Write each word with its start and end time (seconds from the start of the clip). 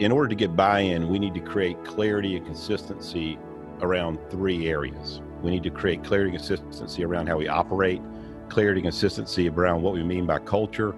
in 0.00 0.12
order 0.12 0.28
to 0.28 0.34
get 0.34 0.54
buy-in, 0.54 1.08
we 1.08 1.18
need 1.18 1.34
to 1.34 1.40
create 1.40 1.82
clarity 1.84 2.36
and 2.36 2.46
consistency 2.46 3.38
around 3.80 4.18
three 4.30 4.68
areas. 4.68 5.20
We 5.42 5.50
need 5.50 5.64
to 5.64 5.70
create 5.70 6.04
clarity 6.04 6.30
and 6.30 6.38
consistency 6.38 7.04
around 7.04 7.28
how 7.28 7.36
we 7.36 7.48
operate, 7.48 8.00
clarity 8.48 8.80
and 8.80 8.86
consistency 8.86 9.48
around 9.48 9.82
what 9.82 9.94
we 9.94 10.02
mean 10.02 10.26
by 10.26 10.38
culture, 10.38 10.94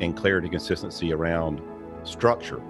and 0.00 0.16
clarity 0.16 0.46
and 0.46 0.52
consistency 0.52 1.12
around 1.12 1.60
structure. 2.04 2.60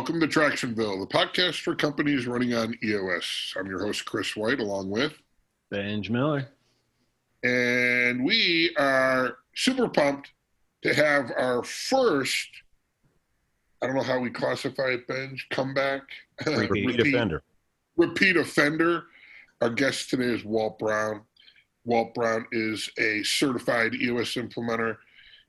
Welcome 0.00 0.20
to 0.20 0.26
Tractionville, 0.26 0.98
the 0.98 1.14
podcast 1.14 1.60
for 1.60 1.74
companies 1.74 2.26
running 2.26 2.54
on 2.54 2.74
EOS. 2.82 3.52
I'm 3.54 3.66
your 3.66 3.84
host, 3.84 4.06
Chris 4.06 4.34
White, 4.34 4.58
along 4.58 4.88
with 4.88 5.12
Benj 5.70 6.08
Miller. 6.08 6.48
And 7.44 8.24
we 8.24 8.74
are 8.78 9.36
super 9.54 9.90
pumped 9.90 10.30
to 10.84 10.94
have 10.94 11.30
our 11.36 11.62
first, 11.62 12.48
I 13.82 13.88
don't 13.88 13.94
know 13.94 14.02
how 14.02 14.18
we 14.18 14.30
classify 14.30 14.92
it, 14.92 15.06
Benj, 15.06 15.46
comeback. 15.50 16.00
Repeat, 16.46 16.70
repeat 16.70 17.00
offender. 17.00 17.42
Repeat 17.98 18.36
offender. 18.38 19.02
Our 19.60 19.68
guest 19.68 20.08
today 20.08 20.32
is 20.32 20.46
Walt 20.46 20.78
Brown. 20.78 21.20
Walt 21.84 22.14
Brown 22.14 22.46
is 22.52 22.88
a 22.98 23.22
certified 23.22 23.94
EOS 23.96 24.32
implementer. 24.36 24.96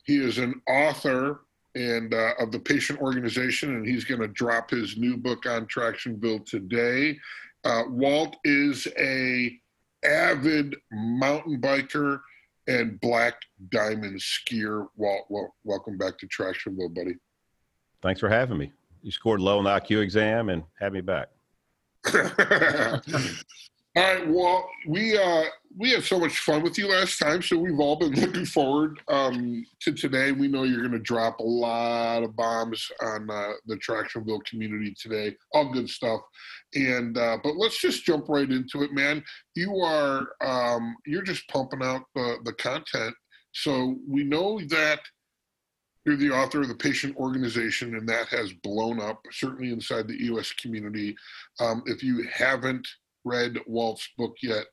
He 0.03 0.17
is 0.17 0.39
an 0.39 0.61
author 0.67 1.39
and 1.75 2.13
uh, 2.13 2.33
of 2.39 2.51
the 2.51 2.59
patient 2.59 2.99
organization, 2.99 3.75
and 3.75 3.87
he's 3.87 4.03
going 4.03 4.21
to 4.21 4.27
drop 4.27 4.69
his 4.69 4.97
new 4.97 5.17
book 5.17 5.45
on 5.45 5.65
Tractionville 5.67 6.45
today. 6.45 7.17
Uh, 7.63 7.83
Walt 7.89 8.37
is 8.43 8.87
a 8.97 9.57
avid 10.03 10.75
mountain 10.91 11.61
biker 11.61 12.19
and 12.67 12.99
black 12.99 13.35
diamond 13.69 14.19
skier. 14.19 14.87
Walt, 14.95 15.25
well, 15.29 15.55
welcome 15.63 15.97
back 15.97 16.17
to 16.19 16.27
Tractionville, 16.27 16.93
buddy. 16.93 17.15
Thanks 18.01 18.19
for 18.19 18.29
having 18.29 18.57
me. 18.57 18.71
You 19.03 19.11
scored 19.11 19.41
low 19.41 19.57
on 19.57 19.63
the 19.63 19.69
IQ 19.69 20.01
exam 20.01 20.49
and 20.49 20.63
had 20.79 20.93
me 20.93 21.01
back. 21.01 21.29
All 23.93 24.03
right. 24.03 24.25
Well, 24.25 24.69
we 24.87 25.17
uh, 25.17 25.43
we 25.77 25.91
had 25.91 26.03
so 26.05 26.17
much 26.17 26.39
fun 26.39 26.63
with 26.63 26.77
you 26.77 26.87
last 26.87 27.19
time, 27.19 27.41
so 27.41 27.57
we've 27.57 27.79
all 27.79 27.97
been 27.97 28.13
looking 28.21 28.45
forward 28.45 29.01
um, 29.09 29.65
to 29.81 29.91
today. 29.91 30.31
We 30.31 30.47
know 30.47 30.63
you're 30.63 30.79
going 30.79 30.93
to 30.93 30.99
drop 30.99 31.39
a 31.39 31.43
lot 31.43 32.23
of 32.23 32.33
bombs 32.37 32.89
on 33.01 33.29
uh, 33.29 33.51
the 33.65 33.75
Tractionville 33.75 34.45
community 34.45 34.95
today. 34.97 35.35
All 35.53 35.73
good 35.73 35.89
stuff. 35.89 36.21
And 36.73 37.17
uh, 37.17 37.39
but 37.43 37.57
let's 37.57 37.81
just 37.81 38.05
jump 38.05 38.29
right 38.29 38.49
into 38.49 38.81
it, 38.81 38.93
man. 38.93 39.25
You 39.55 39.75
are 39.81 40.25
um, 40.39 40.95
you're 41.05 41.21
just 41.21 41.45
pumping 41.49 41.83
out 41.83 42.03
the 42.15 42.37
the 42.45 42.53
content. 42.53 43.13
So 43.51 43.97
we 44.07 44.23
know 44.23 44.61
that 44.69 45.01
you're 46.05 46.15
the 46.15 46.31
author 46.31 46.61
of 46.61 46.69
the 46.69 46.75
patient 46.75 47.17
organization, 47.17 47.95
and 47.95 48.07
that 48.07 48.29
has 48.29 48.53
blown 48.53 49.01
up 49.01 49.21
certainly 49.31 49.73
inside 49.73 50.07
the 50.07 50.25
EOS 50.25 50.53
community. 50.53 51.13
Um, 51.59 51.83
if 51.85 52.01
you 52.01 52.25
haven't 52.31 52.87
read 53.23 53.57
Walt's 53.67 54.07
book 54.17 54.35
yet, 54.41 54.65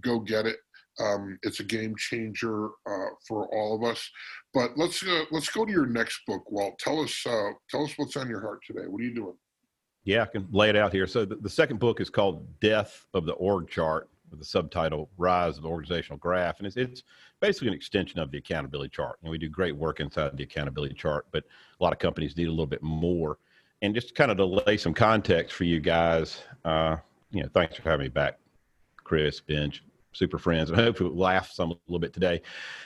go 0.00 0.18
get 0.18 0.46
it. 0.46 0.56
Um, 0.98 1.38
it's 1.42 1.60
a 1.60 1.64
game 1.64 1.94
changer 1.96 2.68
uh, 2.86 3.10
for 3.28 3.46
all 3.54 3.76
of 3.76 3.84
us. 3.84 4.08
But 4.54 4.78
let's 4.78 5.02
uh, 5.02 5.24
let's 5.30 5.50
go 5.50 5.66
to 5.66 5.72
your 5.72 5.86
next 5.86 6.20
book, 6.26 6.50
Walt. 6.50 6.78
Tell 6.78 7.00
us 7.00 7.26
uh, 7.26 7.50
tell 7.70 7.84
us 7.84 7.92
what's 7.96 8.16
on 8.16 8.28
your 8.28 8.40
heart 8.40 8.60
today. 8.66 8.86
What 8.86 9.02
are 9.02 9.04
you 9.04 9.14
doing? 9.14 9.34
Yeah, 10.04 10.22
I 10.22 10.26
can 10.26 10.46
lay 10.52 10.70
it 10.70 10.76
out 10.76 10.92
here. 10.92 11.06
So 11.06 11.24
the, 11.24 11.36
the 11.36 11.50
second 11.50 11.80
book 11.80 12.00
is 12.00 12.08
called 12.08 12.46
Death 12.60 13.06
of 13.12 13.26
the 13.26 13.32
Org 13.32 13.68
Chart 13.68 14.08
with 14.30 14.38
the 14.38 14.46
subtitle 14.46 15.10
Rise 15.18 15.56
of 15.56 15.64
the 15.64 15.68
Organizational 15.68 16.18
Graph. 16.18 16.58
And 16.58 16.66
it's, 16.66 16.76
it's 16.76 17.02
basically 17.40 17.68
an 17.68 17.74
extension 17.74 18.20
of 18.20 18.30
the 18.30 18.38
accountability 18.38 18.90
chart. 18.90 19.18
And 19.22 19.30
we 19.30 19.38
do 19.38 19.48
great 19.48 19.76
work 19.76 20.00
inside 20.00 20.36
the 20.36 20.44
accountability 20.44 20.94
chart, 20.94 21.26
but 21.32 21.44
a 21.80 21.82
lot 21.84 21.92
of 21.92 21.98
companies 21.98 22.36
need 22.36 22.46
a 22.46 22.50
little 22.50 22.66
bit 22.66 22.82
more. 22.82 23.38
And 23.82 23.94
just 23.94 24.14
kind 24.14 24.30
of 24.30 24.36
to 24.38 24.44
lay 24.44 24.76
some 24.76 24.94
context 24.94 25.54
for 25.54 25.64
you 25.64 25.80
guys, 25.80 26.40
uh, 26.64 26.96
you 27.30 27.42
know, 27.42 27.48
thanks 27.52 27.76
for 27.76 27.88
having 27.88 28.04
me 28.04 28.08
back, 28.08 28.38
Chris, 29.04 29.40
Benj, 29.40 29.84
super 30.12 30.38
friends, 30.38 30.70
and 30.70 30.80
hopefully 30.80 31.10
we'll 31.10 31.18
laugh 31.18 31.50
some 31.50 31.70
a 31.70 31.76
little 31.86 31.98
bit 31.98 32.12
today. 32.12 32.42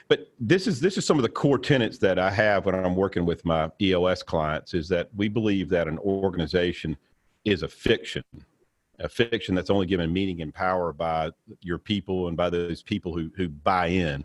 But 0.09 0.33
this 0.39 0.67
is 0.67 0.81
this 0.81 0.99
is 0.99 1.06
some 1.06 1.19
of 1.19 1.23
the 1.23 1.28
core 1.28 1.59
tenets 1.59 1.99
that 1.99 2.19
I 2.19 2.31
have 2.31 2.67
when 2.67 2.75
I'm 2.75 2.97
working 2.97 3.25
with 3.25 3.45
my 3.45 3.71
EOS 3.81 4.23
clients 4.23 4.75
is 4.75 4.89
that 4.89 5.09
we 5.15 5.29
believe 5.29 5.69
that 5.71 5.89
an 5.89 5.99
organization 5.99 6.97
is 7.45 7.62
a 7.62 7.69
fiction, 7.69 8.25
a 8.99 9.09
fiction 9.09 9.55
that's 9.55 9.71
only 9.71 9.87
given 9.87 10.12
meaning 10.12 10.43
and 10.43 10.53
power 10.53 10.93
by 10.93 11.31
your 11.62 11.79
people 11.79 12.29
and 12.29 12.37
by 12.37 12.50
those 12.50 12.83
people 12.83 13.15
who 13.15 13.31
who 13.37 13.49
buy 13.49 13.87
in. 13.87 14.25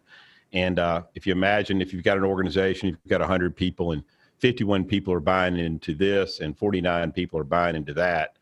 And 0.53 0.79
uh, 0.79 1.03
if 1.15 1.27
you 1.27 1.33
imagine 1.33 1.81
if 1.81 1.91
you've 1.91 2.03
got 2.03 2.17
an 2.17 2.23
organization, 2.23 2.89
you've 2.89 3.09
got 3.09 3.19
100 3.19 3.55
people 3.55 3.91
and 3.91 4.03
51 4.39 4.85
people 4.85 5.13
are 5.13 5.19
buying 5.19 5.57
into 5.57 5.95
this 5.95 6.39
and 6.39 6.57
49 6.57 7.11
people 7.11 7.39
are 7.39 7.43
buying 7.43 7.75
into 7.75 7.93
that, 7.93 8.37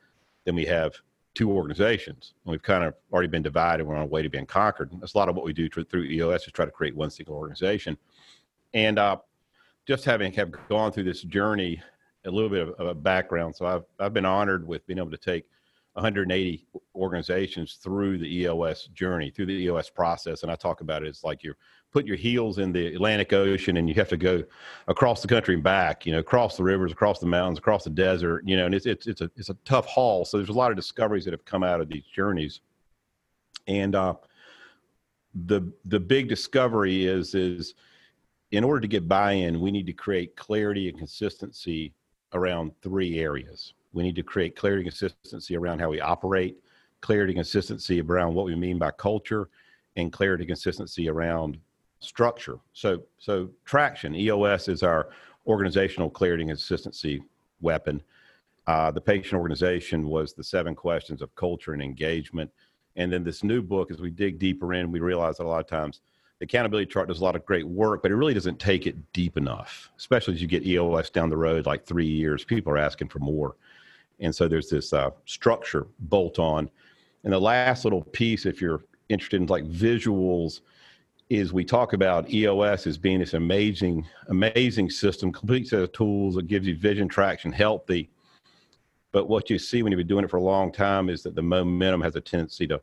then 0.45 0.56
we 0.56 0.66
have 0.66 0.94
two 1.35 1.51
organizations. 1.51 2.33
And 2.45 2.51
we've 2.51 2.61
kind 2.61 2.83
of 2.83 2.94
already 3.11 3.27
been 3.27 3.41
divided. 3.41 3.85
We're 3.85 3.95
on 3.95 4.01
our 4.01 4.07
way 4.07 4.21
to 4.21 4.29
being 4.29 4.45
conquered. 4.45 4.91
And 4.91 5.01
that's 5.01 5.16
a 5.16 5.17
lot 5.17 5.29
of 5.29 5.35
what 5.35 5.45
we 5.45 5.53
do 5.53 5.69
through 5.69 6.03
EOS 6.03 6.45
is 6.45 6.51
try 6.51 6.66
to 6.66 6.71
create 6.71 6.95
one 6.95 7.09
single 7.09 7.35
organization. 7.35 7.97
And 8.73 8.99
uh, 8.99 9.17
just 9.88 10.05
having 10.05 10.31
have 10.33 10.51
gone 10.69 10.91
through 10.91 11.03
this 11.03 11.21
journey, 11.21 11.81
a 12.25 12.31
little 12.31 12.49
bit 12.49 12.61
of, 12.61 12.69
of 12.79 12.88
a 12.88 12.94
background. 12.94 13.55
So 13.55 13.66
I've 13.66 13.83
I've 13.99 14.13
been 14.13 14.25
honored 14.25 14.67
with 14.67 14.85
being 14.88 14.99
able 14.99 15.11
to 15.11 15.17
take 15.17 15.45
180 15.94 16.66
organizations 16.95 17.75
through 17.75 18.17
the 18.17 18.35
EOS 18.41 18.88
journey, 18.94 19.29
through 19.29 19.47
the 19.47 19.53
EOS 19.53 19.89
process. 19.89 20.44
And 20.44 20.51
I 20.51 20.55
talk 20.55 20.81
about 20.81 21.03
it 21.03 21.09
as 21.09 21.23
like 21.23 21.44
you're 21.44 21.57
putting 21.93 22.07
your 22.07 22.17
heels 22.17 22.57
in 22.57 22.73
the 22.73 22.87
Atlantic 22.87 23.31
Ocean 23.31 23.77
and 23.77 23.87
you 23.87 23.95
have 23.95 24.09
to 24.09 24.17
go 24.17 24.43
across 24.87 25.21
the 25.21 25.27
country 25.27 25.53
and 25.53 25.63
back, 25.63 26.05
you 26.05 26.11
know, 26.11 26.19
across 26.19 26.57
the 26.57 26.63
rivers, 26.63 26.91
across 26.91 27.19
the 27.19 27.25
mountains, 27.25 27.59
across 27.59 27.83
the 27.83 27.89
desert, 27.89 28.43
you 28.45 28.57
know, 28.57 28.65
and 28.65 28.75
it's, 28.75 28.85
it's, 28.85 29.07
it's 29.07 29.21
a, 29.21 29.31
it's 29.37 29.49
a 29.49 29.57
tough 29.65 29.85
haul. 29.85 30.25
So 30.25 30.37
there's 30.37 30.49
a 30.49 30.53
lot 30.53 30.71
of 30.71 30.75
discoveries 30.75 31.23
that 31.25 31.31
have 31.31 31.45
come 31.45 31.63
out 31.63 31.79
of 31.79 31.87
these 31.87 32.03
journeys. 32.03 32.61
And, 33.67 33.95
uh, 33.95 34.15
the, 35.45 35.71
the 35.85 35.99
big 35.99 36.27
discovery 36.27 37.05
is, 37.05 37.33
is 37.33 37.73
in 38.51 38.63
order 38.63 38.81
to 38.81 38.87
get 38.87 39.07
buy-in, 39.07 39.59
we 39.59 39.71
need 39.71 39.87
to 39.87 39.93
create 39.93 40.35
clarity 40.35 40.89
and 40.89 40.97
consistency 40.97 41.93
around 42.33 42.71
three 42.81 43.19
areas 43.19 43.73
we 43.93 44.03
need 44.03 44.15
to 44.15 44.23
create 44.23 44.55
clarity 44.55 44.81
and 44.81 44.91
consistency 44.91 45.55
around 45.55 45.79
how 45.79 45.89
we 45.89 46.01
operate, 46.01 46.57
clarity 47.01 47.31
and 47.31 47.37
consistency 47.37 48.01
around 48.01 48.33
what 48.33 48.45
we 48.45 48.55
mean 48.55 48.77
by 48.77 48.91
culture, 48.91 49.49
and 49.95 50.11
clarity 50.11 50.43
and 50.43 50.49
consistency 50.49 51.07
around 51.07 51.59
structure. 52.03 52.59
So, 52.73 53.03
so 53.17 53.49
traction 53.65 54.15
EOS 54.15 54.67
is 54.67 54.83
our 54.83 55.09
organizational 55.47 56.09
clarity 56.09 56.43
and 56.43 56.49
consistency 56.49 57.23
weapon. 57.61 58.01
Uh, 58.67 58.91
the 58.91 59.01
patient 59.01 59.33
organization 59.33 60.07
was 60.07 60.33
the 60.33 60.43
seven 60.43 60.73
questions 60.73 61.21
of 61.21 61.35
culture 61.35 61.73
and 61.73 61.81
engagement. 61.81 62.49
And 62.95 63.11
then 63.11 63.23
this 63.23 63.43
new 63.43 63.61
book, 63.61 63.91
as 63.91 63.99
we 63.99 64.09
dig 64.09 64.39
deeper 64.39 64.73
in, 64.73 64.91
we 64.91 64.99
realize 64.99 65.37
that 65.37 65.45
a 65.45 65.47
lot 65.47 65.59
of 65.59 65.67
times 65.67 66.01
the 66.39 66.45
accountability 66.45 66.91
chart 66.91 67.07
does 67.07 67.19
a 67.19 67.23
lot 67.23 67.35
of 67.35 67.45
great 67.45 67.67
work, 67.67 68.01
but 68.01 68.11
it 68.11 68.15
really 68.15 68.33
doesn't 68.33 68.59
take 68.59 68.87
it 68.87 69.13
deep 69.13 69.37
enough, 69.37 69.91
especially 69.97 70.33
as 70.35 70.41
you 70.41 70.47
get 70.47 70.65
EOS 70.65 71.09
down 71.09 71.29
the 71.29 71.37
road, 71.37 71.65
like 71.65 71.85
three 71.85 72.07
years, 72.07 72.43
people 72.43 72.71
are 72.71 72.77
asking 72.77 73.09
for 73.09 73.19
more. 73.19 73.55
And 74.19 74.33
so 74.33 74.47
there's 74.47 74.69
this 74.69 74.93
uh, 74.93 75.11
structure 75.25 75.87
bolt 75.99 76.39
on. 76.39 76.69
And 77.23 77.33
the 77.33 77.39
last 77.39 77.83
little 77.83 78.03
piece, 78.03 78.45
if 78.45 78.61
you're 78.61 78.83
interested 79.09 79.41
in 79.41 79.47
like 79.47 79.65
visuals, 79.65 80.61
is 81.33 81.51
we 81.51 81.66
talk 81.66 81.94
about 81.94 82.31
EOS 82.31 82.85
as 82.85 82.97
being 82.97 83.19
this 83.19 83.33
amazing, 83.33 84.05
amazing 84.27 84.89
system, 84.89 85.31
complete 85.31 85.67
set 85.67 85.81
of 85.81 85.91
tools 85.91 86.35
that 86.35 86.47
gives 86.47 86.67
you 86.67 86.75
vision, 86.75 87.07
traction, 87.07 87.51
healthy. 87.51 88.09
But 89.11 89.27
what 89.27 89.49
you 89.49 89.57
see 89.57 89.81
when 89.81 89.91
you've 89.91 89.97
been 89.97 90.07
doing 90.07 90.25
it 90.25 90.29
for 90.29 90.38
a 90.38 90.44
long 90.44 90.71
time 90.71 91.09
is 91.09 91.23
that 91.23 91.35
the 91.35 91.41
momentum 91.41 92.01
has 92.01 92.15
a 92.15 92.21
tendency 92.21 92.68
to 92.68 92.81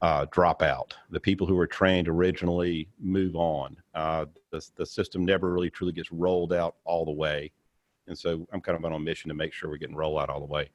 uh, 0.00 0.26
drop 0.32 0.62
out. 0.62 0.94
The 1.10 1.20
people 1.20 1.46
who 1.46 1.54
were 1.54 1.66
trained 1.66 2.08
originally 2.08 2.88
move 2.98 3.36
on. 3.36 3.76
Uh, 3.94 4.26
the, 4.50 4.66
the 4.76 4.84
system 4.84 5.24
never 5.24 5.52
really 5.52 5.70
truly 5.70 5.92
gets 5.92 6.10
rolled 6.10 6.52
out 6.52 6.76
all 6.84 7.04
the 7.04 7.12
way. 7.12 7.52
And 8.08 8.18
so 8.18 8.46
I'm 8.52 8.60
kind 8.60 8.76
of 8.76 8.84
on 8.84 8.92
a 8.92 8.98
mission 8.98 9.28
to 9.28 9.34
make 9.34 9.52
sure 9.52 9.70
we're 9.70 9.76
getting 9.76 9.96
rollout 9.96 10.28
all 10.28 10.40
the 10.40 10.46
way. 10.46 10.68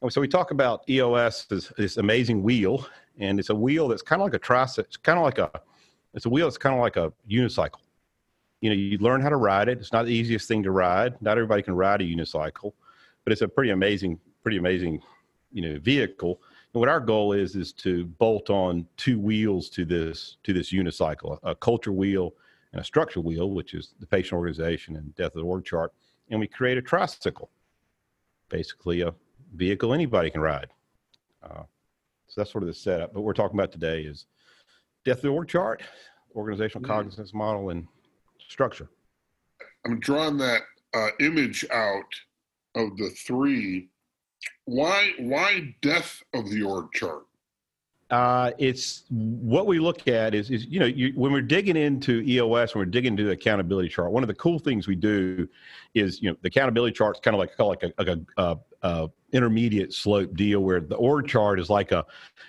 And 0.00 0.12
so 0.12 0.20
we 0.20 0.28
talk 0.28 0.52
about 0.52 0.88
EOS 0.88 1.46
as 1.50 1.72
this 1.76 1.96
amazing 1.96 2.44
wheel, 2.44 2.86
and 3.18 3.40
it's 3.40 3.50
a 3.50 3.54
wheel 3.54 3.88
that's 3.88 4.02
kind 4.02 4.22
of 4.22 4.26
like 4.26 4.34
a 4.34 4.38
tricycle. 4.38 4.86
It's 4.86 4.96
kind 4.96 5.18
of 5.18 5.24
like 5.24 5.38
a, 5.38 5.50
it's 6.14 6.26
a 6.26 6.28
wheel 6.28 6.48
It's 6.48 6.58
kind 6.58 6.74
of 6.74 6.80
like 6.80 6.96
a 6.96 7.12
unicycle. 7.30 7.80
You 8.60 8.70
know, 8.70 8.76
you 8.76 8.98
learn 8.98 9.20
how 9.20 9.28
to 9.28 9.36
ride 9.36 9.68
it. 9.68 9.78
It's 9.78 9.92
not 9.92 10.06
the 10.06 10.12
easiest 10.12 10.48
thing 10.48 10.62
to 10.64 10.70
ride. 10.70 11.20
Not 11.22 11.38
everybody 11.38 11.62
can 11.62 11.74
ride 11.76 12.00
a 12.00 12.04
unicycle, 12.04 12.72
but 13.24 13.32
it's 13.32 13.42
a 13.42 13.48
pretty 13.48 13.70
amazing, 13.70 14.18
pretty 14.42 14.56
amazing, 14.56 15.00
you 15.52 15.62
know, 15.62 15.78
vehicle. 15.78 16.40
And 16.74 16.80
what 16.80 16.88
our 16.88 17.00
goal 17.00 17.32
is 17.32 17.54
is 17.54 17.72
to 17.74 18.04
bolt 18.04 18.50
on 18.50 18.86
two 18.96 19.18
wheels 19.18 19.68
to 19.70 19.84
this 19.84 20.38
to 20.42 20.52
this 20.52 20.72
unicycle, 20.72 21.38
a, 21.42 21.54
culture 21.54 21.92
wheel 21.92 22.34
and 22.72 22.80
a 22.80 22.84
structure 22.84 23.20
wheel, 23.20 23.50
which 23.50 23.74
is 23.74 23.94
the 24.00 24.06
patient 24.06 24.34
organization 24.34 24.96
and 24.96 25.14
death 25.14 25.34
of 25.34 25.40
the 25.40 25.42
org 25.42 25.64
chart 25.64 25.92
and 26.30 26.40
we 26.40 26.46
create 26.46 26.78
a 26.78 26.82
tricycle, 26.82 27.50
basically 28.48 29.00
a 29.00 29.14
vehicle 29.54 29.94
anybody 29.94 30.30
can 30.30 30.40
ride. 30.40 30.68
Uh, 31.42 31.62
So 32.26 32.40
that's 32.40 32.50
sort 32.50 32.64
of 32.64 32.68
the 32.68 32.74
setup. 32.74 33.12
But 33.12 33.20
what 33.20 33.26
we're 33.26 33.32
talking 33.32 33.58
about 33.58 33.72
today 33.72 34.02
is 34.02 34.26
death 35.04 35.16
of 35.18 35.22
the 35.22 35.28
org 35.28 35.48
chart, 35.48 35.82
organizational 36.34 36.84
Mm. 36.84 36.88
cognizance 36.88 37.34
model, 37.34 37.70
and 37.70 37.86
structure. 38.48 38.88
I'm 39.84 40.00
drawing 40.00 40.36
that 40.38 40.62
uh, 40.94 41.10
image 41.20 41.64
out 41.70 42.12
of 42.74 42.96
the 42.96 43.10
three. 43.10 43.90
Why 44.64 45.12
why 45.18 45.76
death 45.82 46.22
of 46.34 46.48
the 46.50 46.62
org 46.62 46.92
chart? 46.92 47.24
Uh, 48.10 48.52
it's 48.56 49.04
what 49.10 49.66
we 49.66 49.78
look 49.78 50.08
at 50.08 50.34
is, 50.34 50.50
is 50.50 50.64
you 50.66 50.80
know, 50.80 50.86
you, 50.86 51.12
when 51.14 51.30
we're 51.30 51.42
digging 51.42 51.76
into 51.76 52.22
EOS, 52.22 52.74
when 52.74 52.80
we're 52.80 52.90
digging 52.90 53.12
into 53.12 53.24
the 53.24 53.32
accountability 53.32 53.88
chart, 53.88 54.10
one 54.10 54.22
of 54.22 54.28
the 54.28 54.34
cool 54.34 54.58
things 54.58 54.86
we 54.86 54.94
do 54.94 55.46
is, 55.94 56.22
you 56.22 56.30
know, 56.30 56.36
the 56.40 56.48
accountability 56.48 56.94
chart 56.94 57.16
is 57.16 57.20
kind 57.20 57.34
of 57.34 57.38
like, 57.38 57.58
like 57.58 57.82
a, 57.82 57.92
like 57.98 58.08
a, 58.08 58.20
a, 58.38 58.58
a 58.82 59.10
intermediate 59.32 59.92
slope 59.92 60.34
deal 60.34 60.60
where 60.60 60.80
the 60.80 60.96
org 60.96 61.28
chart 61.28 61.60
is 61.60 61.68
like 61.68 61.92
a, 61.92 62.04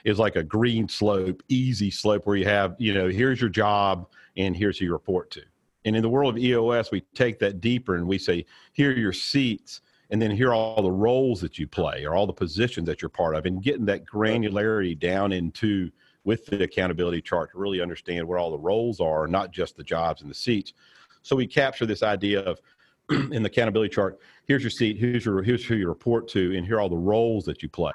is 0.06 0.17
like 0.17 0.38
a 0.38 0.44
green 0.44 0.88
slope, 0.88 1.44
easy 1.50 1.91
slope 1.91 2.25
where 2.25 2.38
you 2.38 2.45
have, 2.45 2.75
you 2.79 2.94
know, 2.94 3.09
here's 3.09 3.41
your 3.41 3.50
job 3.50 4.07
and 4.38 4.55
here's 4.55 4.77
who 4.79 4.85
you 4.85 4.94
report 4.94 5.29
to. 5.31 5.41
And 5.83 5.94
in 5.94 6.01
the 6.01 6.09
world 6.09 6.35
of 6.35 6.41
EOS, 6.41 6.89
we 6.91 7.01
take 7.15 7.38
that 7.39 7.59
deeper 7.59 7.95
and 7.95 8.07
we 8.07 8.17
say, 8.17 8.45
here 8.71 8.91
are 8.91 8.95
your 8.95 9.13
seats 9.13 9.81
and 10.09 10.21
then 10.21 10.31
here 10.31 10.50
are 10.50 10.56
all 10.56 10.81
the 10.81 10.91
roles 10.91 11.39
that 11.41 11.59
you 11.59 11.67
play 11.67 12.06
or 12.06 12.15
all 12.15 12.25
the 12.25 12.33
positions 12.33 12.88
that 12.88 13.01
you're 13.01 13.09
part 13.09 13.35
of 13.35 13.45
and 13.45 13.61
getting 13.61 13.85
that 13.85 14.06
granularity 14.06 14.97
down 14.97 15.31
into 15.31 15.91
with 16.23 16.45
the 16.47 16.63
accountability 16.63 17.21
chart 17.21 17.51
to 17.51 17.57
really 17.57 17.81
understand 17.81 18.27
where 18.27 18.38
all 18.38 18.51
the 18.51 18.57
roles 18.57 19.00
are 19.00 19.27
not 19.27 19.51
just 19.51 19.77
the 19.77 19.83
jobs 19.83 20.21
and 20.21 20.29
the 20.29 20.35
seats. 20.35 20.73
So 21.21 21.35
we 21.35 21.47
capture 21.47 21.85
this 21.85 22.03
idea 22.03 22.41
of 22.41 22.59
in 23.09 23.44
the 23.44 23.50
accountability 23.50 23.94
chart 23.94 24.19
here's 24.45 24.61
your 24.61 24.69
seat 24.69 24.97
here's 24.97 25.25
your 25.25 25.41
here's 25.41 25.65
who 25.65 25.75
you 25.75 25.88
report 25.88 26.27
to 26.27 26.55
and 26.55 26.65
here 26.65 26.77
are 26.77 26.81
all 26.81 26.89
the 26.89 26.95
roles 26.95 27.45
that 27.45 27.62
you 27.62 27.69
play. 27.69 27.94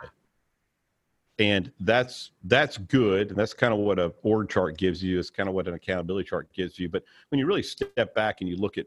And 1.39 1.73
that's 1.81 2.31
that's 2.45 2.79
good 2.79 3.31
and 3.31 3.39
that's 3.39 3.55
kind 3.55 3.73
of 3.73 3.81
what 3.81 3.99
a 3.99 4.13
org 4.23 4.49
chart 4.49 4.79
gives 4.79 5.03
you 5.03 5.19
it's 5.19 5.31
kind 5.31 5.49
of 5.49 5.55
what 5.55 5.67
an 5.67 5.75
accountability 5.75 6.29
chart 6.29 6.49
gives 6.53 6.79
you 6.79 6.89
but 6.89 7.03
when 7.31 7.41
you 7.41 7.47
really 7.47 7.63
step 7.63 8.15
back 8.15 8.41
and 8.41 8.49
you 8.49 8.57
look 8.57 8.79
at 8.79 8.87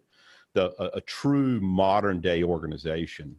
the 0.53 0.73
a, 0.81 0.97
a 0.97 1.01
true 1.01 1.59
modern 1.61 2.21
day 2.21 2.43
organization 2.43 3.35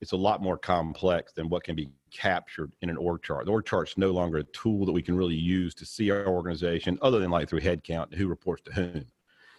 it's 0.00 0.12
a 0.12 0.16
lot 0.16 0.42
more 0.42 0.56
complex 0.56 1.32
than 1.32 1.48
what 1.48 1.64
can 1.64 1.74
be 1.74 1.90
captured 2.10 2.72
in 2.82 2.90
an 2.90 2.96
org 2.96 3.22
chart. 3.22 3.46
The 3.46 3.52
org 3.52 3.66
chart's 3.66 3.98
no 3.98 4.10
longer 4.10 4.38
a 4.38 4.44
tool 4.44 4.86
that 4.86 4.92
we 4.92 5.02
can 5.02 5.16
really 5.16 5.34
use 5.34 5.74
to 5.74 5.84
see 5.84 6.10
our 6.10 6.26
organization 6.26 6.98
other 7.02 7.18
than 7.18 7.30
like 7.30 7.48
through 7.48 7.60
headcount, 7.60 8.14
who 8.14 8.28
reports 8.28 8.62
to 8.64 8.72
whom. 8.72 9.06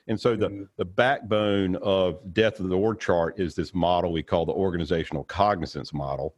And 0.07 0.19
so 0.19 0.35
the, 0.35 0.49
mm-hmm. 0.49 0.63
the 0.77 0.85
backbone 0.85 1.75
of 1.77 2.33
death 2.33 2.59
of 2.59 2.69
the 2.69 2.77
org 2.77 2.99
chart 2.99 3.39
is 3.39 3.53
this 3.53 3.75
model 3.75 4.11
we 4.11 4.23
call 4.23 4.45
the 4.45 4.53
organizational 4.53 5.23
cognizance 5.25 5.93
model. 5.93 6.35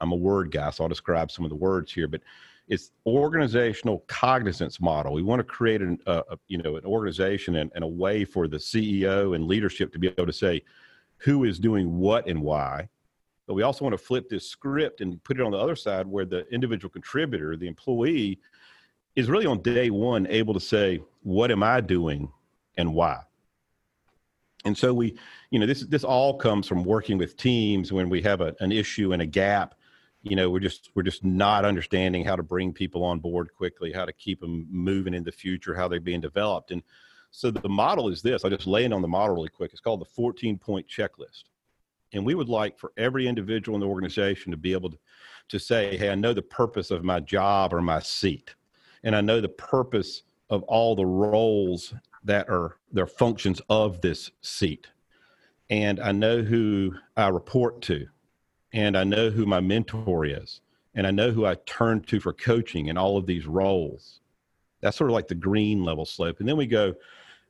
I'm 0.00 0.12
a 0.12 0.16
word 0.16 0.50
guy, 0.50 0.70
so 0.70 0.84
I'll 0.84 0.88
describe 0.88 1.30
some 1.30 1.44
of 1.44 1.50
the 1.50 1.56
words 1.56 1.92
here, 1.92 2.08
but 2.08 2.20
it's 2.70 2.92
organizational 3.04 4.04
cognizance 4.06 4.80
model. 4.80 5.12
We 5.12 5.22
want 5.22 5.40
to 5.40 5.44
create 5.44 5.82
an, 5.82 5.98
a, 6.06 6.22
a, 6.30 6.38
you 6.48 6.56
know, 6.56 6.76
an 6.76 6.84
organization 6.86 7.56
and, 7.56 7.70
and 7.74 7.84
a 7.84 7.88
way 7.88 8.24
for 8.24 8.48
the 8.48 8.56
CEO 8.56 9.36
and 9.36 9.44
leadership 9.46 9.92
to 9.92 9.98
be 9.98 10.08
able 10.08 10.26
to 10.26 10.32
say 10.32 10.62
who 11.18 11.44
is 11.44 11.58
doing 11.58 11.98
what 11.98 12.26
and 12.26 12.40
why 12.40 12.88
but 13.50 13.54
we 13.54 13.64
also 13.64 13.84
want 13.84 13.94
to 13.94 13.98
flip 13.98 14.28
this 14.28 14.48
script 14.48 15.00
and 15.00 15.20
put 15.24 15.40
it 15.40 15.42
on 15.42 15.50
the 15.50 15.58
other 15.58 15.74
side 15.74 16.06
where 16.06 16.24
the 16.24 16.46
individual 16.54 16.88
contributor, 16.88 17.56
the 17.56 17.66
employee, 17.66 18.38
is 19.16 19.28
really 19.28 19.44
on 19.44 19.60
day 19.60 19.90
one 19.90 20.24
able 20.28 20.54
to 20.54 20.60
say, 20.60 21.00
What 21.24 21.50
am 21.50 21.64
I 21.64 21.80
doing 21.80 22.30
and 22.76 22.94
why? 22.94 23.18
And 24.64 24.78
so 24.78 24.94
we, 24.94 25.18
you 25.50 25.58
know, 25.58 25.66
this 25.66 25.84
this 25.86 26.04
all 26.04 26.38
comes 26.38 26.68
from 26.68 26.84
working 26.84 27.18
with 27.18 27.36
teams 27.36 27.92
when 27.92 28.08
we 28.08 28.22
have 28.22 28.40
a, 28.40 28.54
an 28.60 28.70
issue 28.70 29.12
and 29.12 29.20
a 29.20 29.26
gap. 29.26 29.74
You 30.22 30.36
know, 30.36 30.50
we're 30.50 30.60
just 30.60 30.90
we're 30.94 31.02
just 31.02 31.24
not 31.24 31.64
understanding 31.64 32.24
how 32.24 32.36
to 32.36 32.42
bring 32.42 32.72
people 32.72 33.04
on 33.04 33.20
board 33.20 33.48
quickly, 33.56 33.92
how 33.92 34.04
to 34.04 34.12
keep 34.12 34.40
them 34.40 34.66
moving 34.70 35.14
in 35.14 35.24
the 35.24 35.32
future, 35.32 35.74
how 35.74 35.88
they're 35.88 36.00
being 36.00 36.20
developed. 36.20 36.70
And 36.70 36.82
so 37.30 37.50
the 37.50 37.68
model 37.68 38.08
is 38.08 38.22
this. 38.22 38.44
I 38.44 38.48
just 38.48 38.66
lay 38.66 38.84
in 38.84 38.92
on 38.92 39.02
the 39.02 39.08
model 39.08 39.34
really 39.34 39.48
quick. 39.48 39.72
It's 39.72 39.80
called 39.80 40.00
the 40.00 40.06
14 40.06 40.58
point 40.58 40.86
checklist. 40.88 41.44
And 42.12 42.26
we 42.26 42.34
would 42.34 42.48
like 42.48 42.78
for 42.78 42.92
every 42.96 43.28
individual 43.28 43.76
in 43.76 43.80
the 43.80 43.86
organization 43.86 44.50
to 44.50 44.56
be 44.56 44.72
able 44.72 44.90
to, 44.90 44.98
to 45.48 45.58
say, 45.58 45.96
hey, 45.96 46.10
I 46.10 46.16
know 46.16 46.32
the 46.32 46.42
purpose 46.42 46.90
of 46.90 47.04
my 47.04 47.20
job 47.20 47.72
or 47.72 47.80
my 47.80 48.00
seat. 48.00 48.54
And 49.04 49.14
I 49.14 49.20
know 49.20 49.40
the 49.40 49.48
purpose 49.48 50.24
of 50.50 50.64
all 50.64 50.96
the 50.96 51.06
roles 51.06 51.94
that 52.24 52.48
are 52.48 52.76
their 52.92 53.06
functions 53.06 53.62
of 53.70 54.00
this 54.00 54.30
seat. 54.42 54.88
And 55.70 56.00
I 56.00 56.10
know 56.10 56.42
who 56.42 56.94
I 57.16 57.28
report 57.28 57.80
to. 57.82 58.08
And 58.72 58.96
I 58.96 59.04
know 59.04 59.30
who 59.30 59.46
my 59.46 59.60
mentor 59.60 60.24
is. 60.24 60.60
And 60.94 61.06
I 61.06 61.10
know 61.10 61.30
who 61.30 61.46
I 61.46 61.54
turn 61.66 62.00
to 62.02 62.20
for 62.20 62.32
coaching 62.32 62.86
in 62.86 62.96
all 62.96 63.16
of 63.16 63.26
these 63.26 63.46
roles. 63.46 64.20
That's 64.80 64.96
sort 64.96 65.10
of 65.10 65.14
like 65.14 65.28
the 65.28 65.34
green 65.34 65.84
level 65.84 66.04
slope. 66.04 66.40
And 66.40 66.48
then 66.48 66.56
we 66.56 66.66
go, 66.66 66.94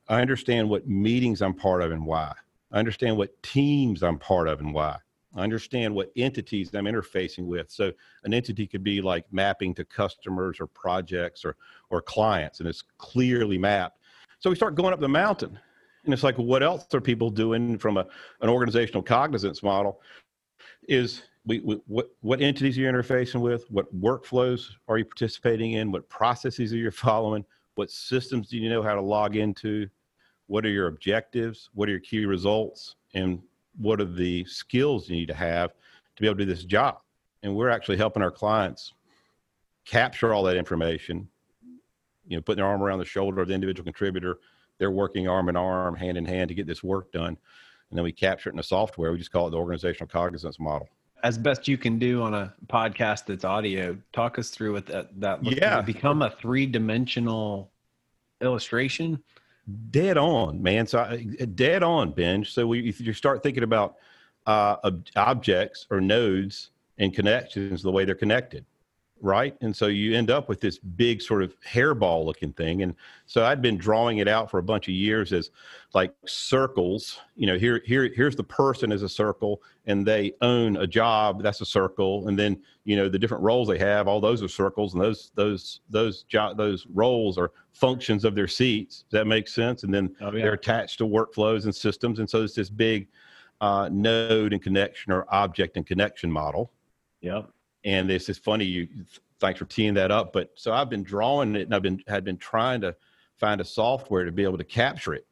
I 0.08 0.20
understand 0.20 0.68
what 0.68 0.88
meetings 0.88 1.40
I'm 1.40 1.54
part 1.54 1.82
of 1.82 1.90
and 1.90 2.04
why. 2.04 2.34
I 2.72 2.78
understand 2.78 3.16
what 3.16 3.42
teams 3.42 4.02
I'm 4.02 4.18
part 4.18 4.48
of 4.48 4.60
and 4.60 4.74
why. 4.74 4.98
I 5.34 5.42
understand 5.42 5.94
what 5.94 6.10
entities 6.16 6.74
I'm 6.74 6.86
interfacing 6.86 7.46
with. 7.46 7.70
So 7.70 7.92
an 8.24 8.34
entity 8.34 8.66
could 8.66 8.82
be 8.82 9.00
like 9.00 9.24
mapping 9.32 9.74
to 9.74 9.84
customers 9.84 10.58
or 10.60 10.66
projects 10.66 11.44
or 11.44 11.56
or 11.88 12.02
clients, 12.02 12.60
and 12.60 12.68
it's 12.68 12.82
clearly 12.98 13.58
mapped. 13.58 13.98
So 14.40 14.50
we 14.50 14.56
start 14.56 14.74
going 14.74 14.92
up 14.92 15.00
the 15.00 15.08
mountain, 15.08 15.58
and 16.04 16.14
it's 16.14 16.22
like, 16.22 16.36
what 16.36 16.62
else 16.62 16.92
are 16.94 17.00
people 17.00 17.30
doing 17.30 17.78
from 17.78 17.96
a 17.96 18.06
an 18.40 18.48
organizational 18.48 19.02
cognizance 19.02 19.62
model? 19.62 20.00
Is 20.90 21.22
we, 21.46 21.60
we 21.60 21.76
what 21.86 22.10
what 22.20 22.42
entities 22.42 22.76
are 22.76 22.82
you 22.82 22.88
interfacing 22.90 23.40
with? 23.40 23.64
What 23.70 23.98
workflows 23.98 24.72
are 24.88 24.98
you 24.98 25.06
participating 25.06 25.72
in? 25.72 25.90
What 25.90 26.06
processes 26.10 26.74
are 26.74 26.76
you 26.76 26.90
following? 27.06 27.46
What 27.76 27.90
systems 27.90 28.48
do 28.48 28.58
you 28.58 28.68
know 28.68 28.82
how 28.82 28.94
to 28.94 29.00
log 29.00 29.36
into? 29.36 29.88
what 30.50 30.66
are 30.66 30.70
your 30.70 30.88
objectives 30.88 31.70
what 31.74 31.88
are 31.88 31.92
your 31.92 32.00
key 32.00 32.26
results 32.26 32.96
and 33.14 33.40
what 33.78 34.00
are 34.00 34.04
the 34.04 34.44
skills 34.46 35.08
you 35.08 35.14
need 35.14 35.28
to 35.28 35.34
have 35.34 35.70
to 36.16 36.20
be 36.22 36.26
able 36.26 36.36
to 36.36 36.44
do 36.44 36.50
this 36.52 36.64
job 36.64 36.98
and 37.44 37.54
we're 37.54 37.68
actually 37.68 37.96
helping 37.96 38.20
our 38.20 38.32
clients 38.32 38.94
capture 39.84 40.34
all 40.34 40.42
that 40.42 40.56
information 40.56 41.28
you 42.26 42.36
know 42.36 42.42
putting 42.42 42.56
their 42.56 42.66
arm 42.66 42.82
around 42.82 42.98
the 42.98 43.04
shoulder 43.04 43.40
of 43.40 43.46
the 43.46 43.54
individual 43.54 43.84
contributor 43.84 44.40
they're 44.78 44.90
working 44.90 45.28
arm 45.28 45.48
in 45.48 45.56
arm 45.56 45.94
hand 45.94 46.18
in 46.18 46.24
hand 46.24 46.48
to 46.48 46.54
get 46.54 46.66
this 46.66 46.82
work 46.82 47.12
done 47.12 47.38
and 47.90 47.96
then 47.96 48.04
we 48.04 48.12
capture 48.12 48.48
it 48.48 48.52
in 48.52 48.56
the 48.56 48.62
software. 48.62 49.12
We 49.12 49.18
just 49.18 49.32
call 49.32 49.48
it 49.48 49.50
the 49.50 49.56
organizational 49.58 50.08
cognizance 50.08 50.58
model. 50.58 50.88
As 51.22 51.36
best 51.36 51.68
you 51.68 51.76
can 51.76 51.98
do 51.98 52.22
on 52.22 52.32
a 52.34 52.54
podcast 52.68 53.26
that's 53.26 53.44
audio 53.44 53.96
talk 54.12 54.38
us 54.38 54.50
through 54.50 54.72
what 54.72 54.86
that 54.86 55.20
that 55.20 55.42
looks 55.42 55.56
Yeah. 55.58 55.76
like. 55.76 55.86
become 55.86 56.22
a 56.22 56.30
three-dimensional 56.30 57.70
illustration? 58.40 59.22
Dead 59.90 60.16
on 60.16 60.62
man. 60.62 60.86
So 60.86 61.00
I, 61.00 61.16
dead 61.54 61.82
on 61.82 62.12
benj 62.12 62.52
so 62.52 62.66
we 62.66 62.88
if 62.88 63.00
you 63.00 63.12
start 63.12 63.42
thinking 63.42 63.62
about 63.64 63.96
uh, 64.46 64.76
ob- 64.84 65.06
objects 65.16 65.86
or 65.90 66.00
nodes 66.00 66.70
and 66.98 67.12
connections 67.14 67.82
the 67.82 67.90
way 67.90 68.04
they're 68.06 68.14
connected 68.14 68.64
right? 69.20 69.56
And 69.60 69.74
so 69.76 69.86
you 69.86 70.16
end 70.16 70.30
up 70.30 70.48
with 70.48 70.60
this 70.60 70.78
big 70.78 71.20
sort 71.20 71.42
of 71.42 71.54
hairball 71.60 72.24
looking 72.24 72.52
thing. 72.52 72.82
And 72.82 72.94
so 73.26 73.44
i'd 73.44 73.62
been 73.62 73.76
drawing 73.76 74.18
it 74.18 74.28
out 74.28 74.50
for 74.50 74.58
a 74.58 74.62
bunch 74.62 74.88
of 74.88 74.94
years 74.94 75.32
as 75.32 75.50
like 75.94 76.14
circles. 76.26 77.18
You 77.36 77.46
know 77.46 77.58
here 77.58 77.82
here 77.84 78.10
here's 78.14 78.36
the 78.36 78.44
person 78.44 78.92
as 78.92 79.02
a 79.02 79.08
circle 79.08 79.62
and 79.86 80.06
they 80.06 80.32
own 80.40 80.76
a 80.76 80.86
job 80.86 81.42
that's 81.42 81.60
a 81.60 81.66
circle. 81.66 82.28
And 82.28 82.38
then 82.38 82.60
you 82.84 82.96
know 82.96 83.08
the 83.08 83.18
different 83.18 83.42
roles 83.42 83.68
they 83.68 83.78
have 83.78 84.08
all 84.08 84.20
those 84.20 84.42
are 84.42 84.48
circles 84.48 84.94
and 84.94 85.02
those 85.02 85.32
those 85.34 85.80
those 85.88 86.22
jo- 86.24 86.54
those 86.54 86.86
roles 86.92 87.36
are 87.38 87.52
functions 87.72 88.24
of 88.24 88.34
their 88.34 88.48
seats. 88.48 89.04
Does 89.10 89.18
that 89.18 89.26
make 89.26 89.48
sense? 89.48 89.82
And 89.82 89.92
then 89.92 90.14
oh 90.20 90.30
they're 90.30 90.54
attached 90.54 90.98
to 90.98 91.04
workflows 91.04 91.64
and 91.64 91.74
systems. 91.74 92.18
And 92.18 92.28
so 92.28 92.42
it's 92.42 92.54
this 92.54 92.70
big 92.70 93.08
uh, 93.60 93.90
node 93.92 94.54
and 94.54 94.62
connection 94.62 95.12
or 95.12 95.26
object 95.28 95.76
and 95.76 95.86
connection 95.86 96.32
model. 96.32 96.72
Yep 97.20 97.50
and 97.84 98.08
this 98.08 98.28
is 98.28 98.38
funny 98.38 98.64
you 98.64 98.88
thanks 99.38 99.58
for 99.58 99.64
teeing 99.64 99.94
that 99.94 100.10
up 100.10 100.32
but 100.32 100.50
so 100.54 100.72
i've 100.72 100.90
been 100.90 101.02
drawing 101.02 101.56
it 101.56 101.62
and 101.62 101.74
i've 101.74 101.82
been 101.82 102.02
had 102.06 102.24
been 102.24 102.36
trying 102.36 102.80
to 102.80 102.94
find 103.40 103.60
a 103.60 103.64
software 103.64 104.24
to 104.24 104.30
be 104.30 104.44
able 104.44 104.58
to 104.58 104.64
capture 104.64 105.14
it. 105.14 105.26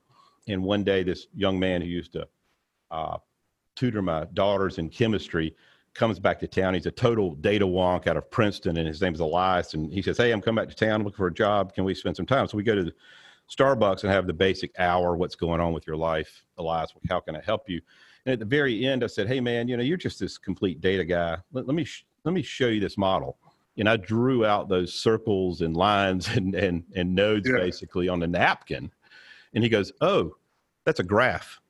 And 0.49 0.65
one 0.65 0.83
day 0.83 1.03
this 1.03 1.27
young 1.35 1.61
man 1.61 1.83
who 1.83 1.89
used 1.89 2.15
to 2.15 2.27
uh, 2.91 3.19
tutor 3.77 4.01
my 4.01 4.25
daughters 4.33 4.79
in 4.79 4.89
chemistry 4.89 5.55
comes 5.93 6.19
back 6.19 6.41
to 6.41 6.47
town. 6.47 6.73
He's 6.73 6.87
a 6.87 6.91
total 6.91 7.35
data 7.35 7.67
wonk 7.67 8.07
out 8.07 8.17
of 8.17 8.31
princeton 8.31 8.79
and 8.79 8.89
his 8.89 9.03
name 9.03 9.13
is 9.13 9.21
elias. 9.21 9.75
And 9.75 9.93
he 9.93 10.01
says 10.01 10.17
hey 10.17 10.33
i'm 10.33 10.41
coming 10.41 10.65
back 10.65 10.75
to 10.75 10.87
town 10.87 11.05
looking 11.05 11.17
for 11.17 11.27
a 11.27 11.35
job. 11.35 11.75
Can 11.75 11.85
we 11.85 11.95
spend 11.95 12.17
some 12.17 12.27
time? 12.27 12.49
So 12.49 12.57
we 12.57 12.63
go 12.63 12.75
to 12.75 12.91
starbucks 13.55 14.05
and 14.05 14.13
have 14.13 14.27
the 14.27 14.33
basic 14.33 14.71
hour 14.79 15.17
what's 15.17 15.35
going 15.35 15.61
on 15.61 15.73
with 15.73 15.87
your 15.87 15.97
life 15.97 16.45
elias? 16.57 16.93
How 17.11 17.21
can 17.21 17.37
i 17.37 17.43
help 17.43 17.69
you? 17.69 17.81
And 18.25 18.33
at 18.33 18.39
the 18.39 18.47
very 18.47 18.87
end 18.87 19.05
i 19.05 19.07
said 19.07 19.29
hey 19.29 19.41
man 19.41 19.69
you 19.69 19.77
know 19.77 19.83
you're 19.83 19.99
just 19.99 20.19
this 20.19 20.39
complete 20.39 20.81
data 20.81 21.05
guy. 21.05 21.37
Let, 21.53 21.67
let 21.67 21.75
me 21.75 21.85
sh- 21.85 22.07
let 22.25 22.35
me 22.35 22.43
show 22.43 22.69
you 22.69 22.81
this 22.81 22.99
model 22.99 23.37
and 23.77 23.89
i 23.89 23.97
drew 23.97 24.45
out 24.45 24.69
those 24.69 24.93
circles 24.93 25.61
and 25.63 25.77
lines 25.77 26.29
and 26.37 26.55
and, 26.55 26.85
and 26.95 27.15
nodes 27.15 27.49
Yeah. 27.49 27.57
basically 27.57 28.09
on 28.09 28.23
a 28.23 28.27
napkin 28.27 28.91
and 29.55 29.65
he 29.65 29.71
goes 29.71 29.93
oh 30.01 30.37
that's 30.85 31.01
a 31.01 31.05
graph 31.05 31.61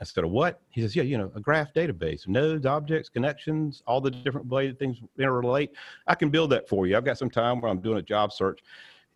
I 0.00 0.04
said, 0.04 0.22
a 0.24 0.28
what? 0.28 0.60
He 0.70 0.80
says, 0.80 0.94
yeah, 0.94 1.02
you 1.02 1.18
know, 1.18 1.30
a 1.34 1.40
graph 1.40 1.74
database, 1.74 2.28
nodes, 2.28 2.66
objects, 2.66 3.08
connections, 3.08 3.82
all 3.86 4.00
the 4.00 4.10
different 4.10 4.48
that 4.48 4.78
things 4.78 4.98
interrelate. 5.18 5.70
I 6.06 6.14
can 6.14 6.30
build 6.30 6.50
that 6.50 6.68
for 6.68 6.86
you. 6.86 6.96
I've 6.96 7.04
got 7.04 7.18
some 7.18 7.30
time 7.30 7.60
where 7.60 7.70
I'm 7.70 7.80
doing 7.80 7.98
a 7.98 8.02
job 8.02 8.32
search. 8.32 8.60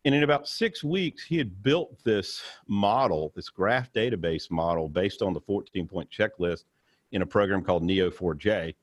And 0.04 0.14
in 0.14 0.24
about 0.24 0.48
six 0.48 0.82
weeks, 0.82 1.22
he 1.22 1.38
had 1.38 1.62
built 1.62 2.02
this 2.02 2.42
model, 2.66 3.32
this 3.36 3.48
graph 3.48 3.92
database 3.92 4.50
model 4.50 4.88
based 4.88 5.22
on 5.22 5.32
the 5.32 5.40
14 5.40 5.86
point 5.86 6.10
checklist 6.10 6.64
in 7.12 7.22
a 7.22 7.26
program 7.26 7.62
called 7.62 7.84
Neo4j. 7.84 8.74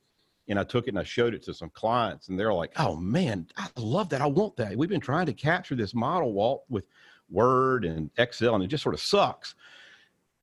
And 0.50 0.60
I 0.60 0.64
took 0.64 0.88
it 0.88 0.90
and 0.90 1.00
I 1.00 1.04
showed 1.04 1.34
it 1.34 1.44
to 1.44 1.54
some 1.54 1.70
clients, 1.70 2.28
and 2.28 2.40
they're 2.40 2.54
like, 2.54 2.72
oh 2.78 2.96
man, 2.96 3.48
I 3.56 3.68
love 3.78 4.10
that. 4.10 4.22
I 4.22 4.26
want 4.26 4.58
that. 4.58 4.76
We've 4.76 4.90
been 4.90 5.00
trying 5.00 5.28
to 5.28 5.34
capture 5.34 5.76
this 5.76 5.94
model, 5.94 6.34
Walt, 6.34 6.66
with 6.70 6.86
Word 7.30 7.86
and 7.86 8.10
Excel, 8.18 8.56
and 8.56 8.64
it 8.64 8.68
just 8.68 8.84
sort 8.84 8.96
of 8.96 9.02
sucks. 9.02 9.56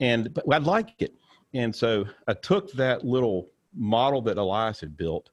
And 0.01 0.33
but 0.33 0.45
I'd 0.53 0.63
like 0.63 0.91
it. 1.01 1.15
And 1.55 1.75
so 1.75 2.05
I 2.29 2.35
took 2.35 2.71
that 2.73 3.05
little 3.05 3.51
model 3.75 4.23
that 4.23 4.39
Elias 4.39 4.81
had 4.81 4.97
built 4.97 5.31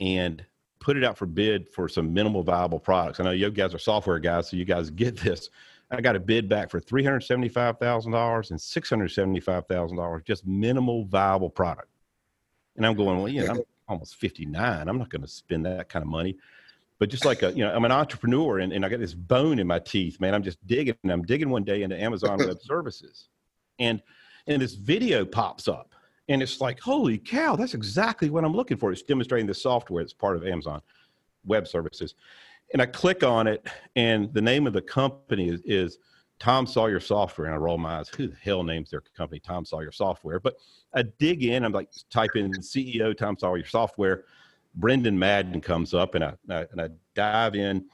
and 0.00 0.44
put 0.80 0.96
it 0.96 1.04
out 1.04 1.18
for 1.18 1.26
bid 1.26 1.68
for 1.68 1.88
some 1.88 2.14
minimal 2.14 2.42
viable 2.42 2.78
products. 2.78 3.20
I 3.20 3.24
know 3.24 3.32
you 3.32 3.50
guys 3.50 3.74
are 3.74 3.78
software 3.78 4.18
guys, 4.18 4.48
so 4.48 4.56
you 4.56 4.64
guys 4.64 4.90
get 4.90 5.18
this. 5.18 5.50
I 5.90 6.00
got 6.00 6.16
a 6.16 6.20
bid 6.20 6.48
back 6.48 6.70
for 6.70 6.80
three 6.80 7.02
hundred 7.02 7.20
seventy-five 7.22 7.78
thousand 7.78 8.12
dollars 8.12 8.50
and 8.52 8.60
six 8.60 8.88
hundred 8.88 9.10
seventy-five 9.10 9.66
thousand 9.66 9.96
dollars, 9.96 10.22
just 10.26 10.46
minimal 10.46 11.04
viable 11.04 11.50
product. 11.50 11.88
And 12.76 12.86
I'm 12.86 12.94
going, 12.94 13.18
well, 13.18 13.28
you 13.28 13.46
know, 13.46 13.64
almost 13.88 14.16
fifty-nine. 14.16 14.88
I'm 14.88 14.98
not 14.98 15.10
going 15.10 15.22
to 15.22 15.28
spend 15.28 15.66
that 15.66 15.88
kind 15.88 16.02
of 16.02 16.08
money. 16.08 16.36
But 16.98 17.10
just 17.10 17.24
like 17.24 17.42
a, 17.42 17.52
you 17.52 17.64
know, 17.64 17.72
I'm 17.72 17.84
an 17.84 17.92
entrepreneur 17.92 18.58
and, 18.58 18.72
and 18.72 18.84
I 18.84 18.88
got 18.88 18.98
this 18.98 19.14
bone 19.14 19.60
in 19.60 19.68
my 19.68 19.78
teeth, 19.78 20.20
man. 20.20 20.34
I'm 20.34 20.42
just 20.42 20.64
digging. 20.66 20.96
And 21.04 21.12
I'm 21.12 21.22
digging 21.22 21.48
one 21.48 21.62
day 21.62 21.82
into 21.82 22.00
Amazon 22.00 22.38
Web 22.46 22.60
Services, 22.60 23.28
and 23.78 24.02
and 24.46 24.60
this 24.60 24.74
video 24.74 25.24
pops 25.24 25.68
up 25.68 25.94
and 26.28 26.42
it's 26.42 26.60
like, 26.60 26.78
holy 26.80 27.18
cow, 27.18 27.56
that's 27.56 27.74
exactly 27.74 28.30
what 28.30 28.44
I'm 28.44 28.54
looking 28.54 28.76
for. 28.76 28.92
It's 28.92 29.02
demonstrating 29.02 29.46
the 29.46 29.54
software 29.54 30.02
that's 30.02 30.12
part 30.12 30.36
of 30.36 30.46
Amazon 30.46 30.82
Web 31.44 31.66
Services. 31.66 32.14
And 32.72 32.82
I 32.82 32.86
click 32.86 33.24
on 33.24 33.46
it, 33.46 33.66
and 33.96 34.32
the 34.34 34.42
name 34.42 34.66
of 34.66 34.74
the 34.74 34.82
company 34.82 35.48
is, 35.48 35.62
is 35.64 35.98
Tom 36.38 36.66
Sawyer 36.66 37.00
Software. 37.00 37.46
And 37.46 37.54
I 37.54 37.58
roll 37.58 37.78
my 37.78 37.98
eyes, 37.98 38.08
who 38.08 38.28
the 38.28 38.36
hell 38.42 38.62
names 38.62 38.90
their 38.90 39.02
company 39.16 39.40
Tom 39.40 39.64
Sawyer 39.64 39.92
Software? 39.92 40.40
But 40.40 40.56
I 40.94 41.02
dig 41.02 41.44
in, 41.44 41.64
I'm 41.64 41.72
like, 41.72 41.90
type 42.10 42.36
in 42.36 42.52
CEO 42.52 43.16
Tom 43.16 43.36
Sawyer 43.38 43.64
Software. 43.64 44.24
Brendan 44.74 45.18
Madden 45.18 45.60
comes 45.60 45.94
up, 45.94 46.14
and 46.14 46.24
I, 46.24 46.34
and 46.48 46.80
I 46.80 46.88
dive 47.14 47.54
in 47.54 47.84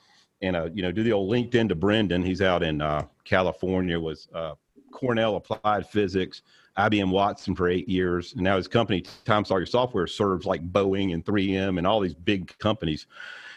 and 0.43 0.57
I, 0.57 0.67
you 0.67 0.83
know, 0.83 0.93
do 0.93 1.03
the 1.03 1.13
old 1.13 1.31
LinkedIn 1.33 1.69
to 1.69 1.75
Brendan. 1.75 2.23
He's 2.23 2.43
out 2.43 2.63
in 2.63 2.81
uh, 2.81 3.07
California, 3.25 3.99
was 3.99 4.29
uh, 4.35 4.55
Cornell 4.93 5.37
Applied 5.37 5.89
Physics, 5.89 6.43
IBM 6.77 7.11
Watson 7.11 7.55
for 7.55 7.69
eight 7.69 7.89
years. 7.89 8.35
And 8.35 8.43
now 8.43 8.57
his 8.57 8.69
company, 8.69 9.05
Tom 9.25 9.45
Sawyer 9.45 9.67
Software, 9.67 10.07
serves 10.07 10.47
like 10.47 10.73
Boeing 10.73 11.15
and 11.15 11.25
3M 11.25 11.79
and 11.79 11.87
all 11.87 12.01
these 12.01 12.15
big 12.15 12.57
companies. 12.59 13.07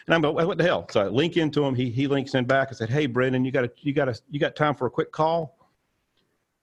And 0.08 0.14
I'm 0.14 0.34
like, 0.34 0.46
what 0.46 0.56
the 0.56 0.64
hell? 0.64 0.86
So 0.90 1.02
I 1.02 1.08
link 1.08 1.36
into 1.36 1.62
him. 1.62 1.74
He, 1.74 1.90
he 1.90 2.06
links 2.06 2.34
in 2.34 2.46
back. 2.46 2.68
I 2.70 2.72
said, 2.72 2.88
Hey, 2.88 3.04
Brendan, 3.04 3.44
you 3.44 3.52
got 3.52 3.64
a, 3.64 3.70
you 3.82 3.92
got 3.92 4.08
a, 4.08 4.18
you 4.30 4.40
got 4.40 4.56
time 4.56 4.74
for 4.74 4.86
a 4.86 4.90
quick 4.90 5.12
call? 5.12 5.58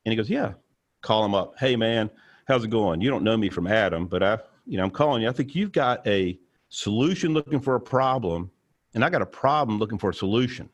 And 0.03 0.11
he 0.11 0.15
goes, 0.15 0.29
yeah, 0.29 0.53
call 1.01 1.23
him 1.23 1.35
up. 1.35 1.53
Hey 1.59 1.75
man, 1.75 2.09
how's 2.47 2.63
it 2.63 2.69
going? 2.69 3.01
You 3.01 3.09
don't 3.09 3.23
know 3.23 3.37
me 3.37 3.49
from 3.49 3.67
Adam, 3.67 4.07
but 4.07 4.23
I, 4.23 4.39
you 4.65 4.77
know, 4.77 4.83
I'm 4.83 4.91
calling 4.91 5.21
you. 5.21 5.29
I 5.29 5.31
think 5.31 5.53
you've 5.53 5.71
got 5.71 6.05
a 6.07 6.39
solution 6.69 7.33
looking 7.33 7.59
for 7.59 7.75
a 7.75 7.79
problem 7.79 8.49
and 8.93 9.03
I 9.03 9.09
got 9.09 9.21
a 9.21 9.27
problem 9.27 9.77
looking 9.77 9.97
for 9.97 10.09
a 10.09 10.13
solution. 10.13 10.69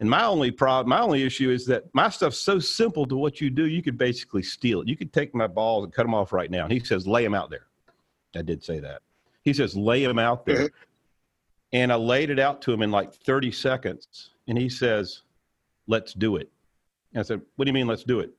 And 0.00 0.10
my 0.10 0.24
only 0.24 0.50
problem, 0.50 0.88
my 0.88 1.00
only 1.00 1.22
issue 1.22 1.50
is 1.50 1.66
that 1.66 1.84
my 1.92 2.08
stuff's 2.08 2.38
so 2.38 2.58
simple 2.58 3.06
to 3.06 3.16
what 3.16 3.40
you 3.40 3.50
do, 3.50 3.66
you 3.66 3.82
could 3.82 3.96
basically 3.96 4.42
steal 4.42 4.80
it. 4.80 4.88
You 4.88 4.96
could 4.96 5.12
take 5.12 5.32
my 5.34 5.46
balls 5.46 5.84
and 5.84 5.92
cut 5.92 6.02
them 6.02 6.14
off 6.14 6.32
right 6.32 6.50
now. 6.50 6.64
And 6.64 6.72
he 6.72 6.80
says, 6.80 7.06
lay 7.06 7.22
them 7.22 7.34
out 7.34 7.50
there. 7.50 7.66
I 8.34 8.42
did 8.42 8.64
say 8.64 8.80
that. 8.80 9.02
He 9.42 9.52
says, 9.52 9.76
lay 9.76 10.04
them 10.04 10.18
out 10.18 10.44
there. 10.44 10.66
Mm-hmm. 10.66 10.91
And 11.72 11.92
I 11.92 11.96
laid 11.96 12.30
it 12.30 12.38
out 12.38 12.62
to 12.62 12.72
him 12.72 12.82
in 12.82 12.90
like 12.90 13.14
30 13.14 13.52
seconds. 13.52 14.30
And 14.48 14.58
he 14.58 14.68
says, 14.68 15.22
let's 15.86 16.12
do 16.12 16.36
it. 16.36 16.50
And 17.12 17.20
I 17.20 17.22
said, 17.22 17.40
what 17.56 17.64
do 17.64 17.68
you 17.68 17.74
mean, 17.74 17.86
let's 17.86 18.04
do 18.04 18.20
it? 18.20 18.30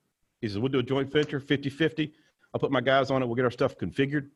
He 0.42 0.48
says, 0.48 0.60
we'll 0.60 0.72
do 0.72 0.80
a 0.80 0.84
joint 0.84 1.12
venture 1.12 1.40
50 1.40 1.70
50. 1.70 2.14
I'll 2.54 2.60
put 2.60 2.72
my 2.72 2.82
guys 2.82 3.10
on 3.10 3.24
it. 3.24 3.26
We'll 3.26 3.36
get 3.36 3.46
our 3.46 3.52
stuff 3.52 3.78
configured 3.78 4.30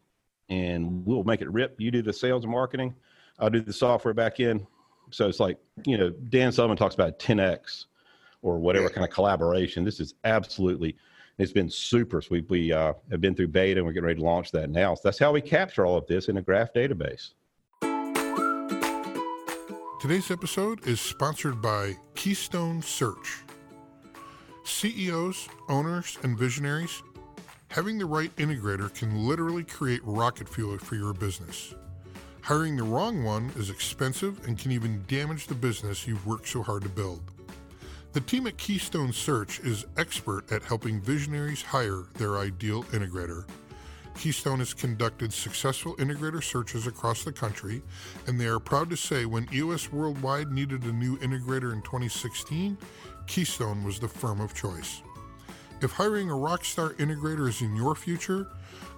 and 0.50 1.06
we'll 1.06 1.24
make 1.24 1.42
it 1.42 1.52
rip. 1.52 1.80
You 1.80 1.92
do 1.92 2.02
the 2.02 2.14
sales 2.14 2.44
and 2.44 2.52
marketing. 2.52 2.96
I'll 3.40 3.50
do 3.50 3.62
the 3.62 3.74
software 3.74 4.14
back 4.14 4.40
in 4.40 4.66
so 5.12 5.28
it's 5.28 5.40
like, 5.40 5.58
you 5.86 5.98
know, 5.98 6.10
Dan 6.10 6.52
Sullivan 6.52 6.78
talks 6.78 6.96
about 6.96 7.20
10X 7.20 7.86
or 8.42 8.60
whatever 8.60 8.90
kind 8.90 9.06
of 9.06 9.12
collaboration. 9.12 9.84
This 9.84 10.00
is 10.00 10.16
absolutely, 10.24 10.96
it's 11.38 11.52
been 11.52 11.70
super. 11.70 12.22
So 12.22 12.30
we, 12.32 12.42
we 12.42 12.74
uh, 12.74 12.94
have 13.12 13.22
been 13.22 13.36
through 13.36 13.50
beta 13.50 13.80
and 13.80 13.86
we're 13.86 13.94
getting 13.94 14.08
ready 14.08 14.20
to 14.20 14.26
launch 14.26 14.52
that 14.52 14.70
now. 14.70 14.96
So 14.96 15.02
that's 15.06 15.20
how 15.20 15.32
we 15.32 15.42
capture 15.42 15.86
all 15.86 15.98
of 15.98 16.08
this 16.08 16.30
in 16.30 16.38
a 16.38 16.42
graph 16.42 16.74
database. 16.74 17.32
Today's 20.00 20.30
episode 20.30 20.86
is 20.86 21.02
sponsored 21.02 21.60
by 21.60 21.98
Keystone 22.14 22.84
Search. 22.84 23.40
CEOs, 24.64 25.50
owners, 25.70 26.20
and 26.22 26.38
visionaries, 26.38 27.02
having 27.70 27.98
the 27.98 28.06
right 28.06 28.34
integrator 28.36 28.94
can 28.94 29.28
literally 29.28 29.64
create 29.64 30.02
rocket 30.04 30.48
fuel 30.48 30.78
for 30.78 30.94
your 30.94 31.14
business. 31.14 31.74
Hiring 32.42 32.78
the 32.78 32.84
wrong 32.84 33.24
one 33.24 33.52
is 33.56 33.72
expensive 33.72 34.46
and 34.46 34.56
can 34.56 34.72
even 34.72 35.04
damage 35.08 35.48
the 35.48 35.56
business 35.56 36.06
you've 36.06 36.28
worked 36.28 36.48
so 36.48 36.62
hard 36.62 36.84
to 36.84 36.90
build. 36.90 37.32
The 38.14 38.22
team 38.22 38.46
at 38.46 38.58
Keystone 38.58 39.12
Search 39.12 39.60
is 39.62 39.88
expert 39.98 40.52
at 40.52 40.62
helping 40.62 41.02
visionaries 41.02 41.64
hire 41.64 42.04
their 42.20 42.38
ideal 42.38 42.84
integrator. 42.84 43.48
Keystone 44.18 44.60
has 44.60 44.74
conducted 44.74 45.32
successful 45.32 45.96
integrator 45.98 46.44
searches 46.44 46.88
across 46.88 47.24
the 47.24 47.32
country, 47.32 47.82
and 48.26 48.40
they 48.40 48.48
are 48.48 48.60
proud 48.60 48.90
to 48.90 48.98
say 48.98 49.26
when 49.26 49.48
EOS 49.54 49.92
Worldwide 49.92 50.52
needed 50.52 50.84
a 50.84 50.92
new 50.92 51.18
integrator 51.18 51.74
in 51.74 51.82
2016, 51.82 52.78
Keystone 53.28 53.84
was 53.84 54.00
the 54.00 54.08
firm 54.08 54.42
of 54.42 54.54
choice. 54.54 55.02
If 55.82 55.92
hiring 55.92 56.32
a 56.32 56.34
rockstar 56.34 56.96
integrator 56.96 57.48
is 57.48 57.62
in 57.62 57.76
your 57.76 57.94
future, 57.94 58.48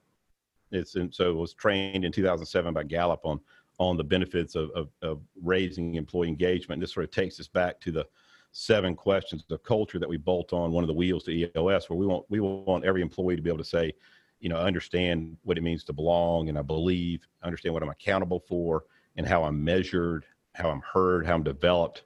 It's 0.72 0.96
and 0.96 1.14
so 1.14 1.34
was 1.34 1.54
trained 1.54 2.06
in 2.06 2.12
2007 2.12 2.74
by 2.74 2.84
Gallup 2.84 3.22
on 3.24 3.40
on 3.80 3.96
the 3.96 4.04
benefits 4.04 4.56
of, 4.56 4.72
of, 4.72 4.90
of 5.02 5.22
raising 5.44 5.96
employee 5.96 6.28
engagement. 6.28 6.78
And 6.78 6.84
This 6.84 6.94
sort 6.94 7.04
of 7.04 7.12
takes 7.12 7.40
us 7.40 7.48
back 7.48 7.80
to 7.82 7.92
the 7.92 8.08
seven 8.52 8.96
questions 8.96 9.44
of 9.52 9.62
culture 9.64 10.00
that 10.00 10.10
we 10.10 10.18
bolt 10.18 10.52
on 10.52 10.72
one 10.72 10.84
of 10.84 10.88
the 10.88 10.94
wheels 10.94 11.24
to 11.26 11.32
EOS, 11.32 11.90
where 11.90 11.98
we 11.98 12.08
want 12.08 12.26
we 12.30 12.40
want 12.40 12.86
every 12.86 13.02
employee 13.02 13.36
to 13.36 13.42
be 13.42 13.50
able 13.50 13.60
to 13.60 13.64
say, 13.64 13.94
you 14.40 14.50
know, 14.50 14.58
understand 14.58 15.38
what 15.44 15.58
it 15.58 15.62
means 15.62 15.84
to 15.86 15.94
belong, 15.94 16.50
and 16.50 16.58
I 16.58 16.62
believe, 16.62 17.28
understand 17.44 17.74
what 17.74 17.84
I'm 17.84 17.90
accountable 17.90 18.40
for, 18.40 18.84
and 19.16 19.28
how 19.28 19.44
I'm 19.44 19.64
measured, 19.64 20.26
how 20.54 20.70
I'm 20.70 20.82
heard, 20.82 21.26
how 21.26 21.36
I'm 21.36 21.44
developed, 21.44 22.04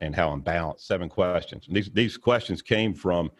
and 0.00 0.14
how 0.14 0.30
I'm 0.30 0.40
balanced. 0.40 0.86
Seven 0.86 1.08
questions. 1.08 1.66
And 1.66 1.76
these 1.76 1.90
these 1.90 2.16
questions 2.16 2.62
came 2.62 2.94
from 2.94 3.30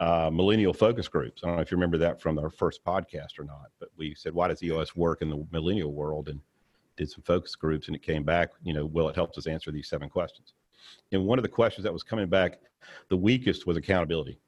uh, 0.00 0.30
millennial 0.32 0.72
focus 0.72 1.08
groups. 1.08 1.42
I 1.42 1.48
don't 1.48 1.56
know 1.56 1.62
if 1.62 1.70
you 1.70 1.76
remember 1.76 1.98
that 1.98 2.20
from 2.20 2.38
our 2.38 2.50
first 2.50 2.84
podcast 2.84 3.38
or 3.38 3.44
not, 3.44 3.70
but 3.80 3.88
we 3.96 4.14
said, 4.14 4.32
why 4.32 4.48
does 4.48 4.62
EOS 4.62 4.94
work 4.94 5.22
in 5.22 5.30
the 5.30 5.44
millennial 5.50 5.92
world? 5.92 6.28
And 6.28 6.40
did 6.98 7.10
some 7.10 7.22
focus 7.22 7.54
groups 7.54 7.86
and 7.86 7.96
it 7.96 8.02
came 8.02 8.24
back, 8.24 8.50
you 8.62 8.74
know, 8.74 8.84
well, 8.84 9.08
it 9.08 9.14
helps 9.14 9.38
us 9.38 9.46
answer 9.46 9.70
these 9.70 9.88
seven 9.88 10.10
questions. 10.10 10.52
And 11.12 11.24
one 11.24 11.38
of 11.38 11.42
the 11.42 11.48
questions 11.48 11.84
that 11.84 11.92
was 11.92 12.02
coming 12.02 12.28
back 12.28 12.58
the 13.08 13.16
weakest 13.16 13.66
was 13.66 13.76
accountability. 13.76 14.38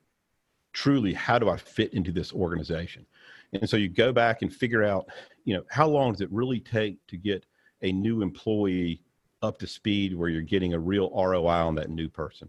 Truly, 0.72 1.12
how 1.12 1.38
do 1.38 1.48
I 1.48 1.56
fit 1.56 1.92
into 1.94 2.12
this 2.12 2.32
organization? 2.32 3.06
And 3.52 3.68
so 3.68 3.76
you 3.76 3.88
go 3.88 4.12
back 4.12 4.42
and 4.42 4.52
figure 4.52 4.84
out, 4.84 5.06
you 5.44 5.54
know, 5.54 5.64
how 5.68 5.88
long 5.88 6.12
does 6.12 6.20
it 6.20 6.30
really 6.30 6.60
take 6.60 7.04
to 7.08 7.16
get 7.16 7.44
a 7.82 7.92
new 7.92 8.22
employee 8.22 9.02
up 9.42 9.58
to 9.58 9.66
speed 9.66 10.14
where 10.14 10.28
you're 10.28 10.42
getting 10.42 10.74
a 10.74 10.78
real 10.78 11.10
ROI 11.10 11.66
on 11.66 11.74
that 11.76 11.90
new 11.90 12.08
person? 12.08 12.48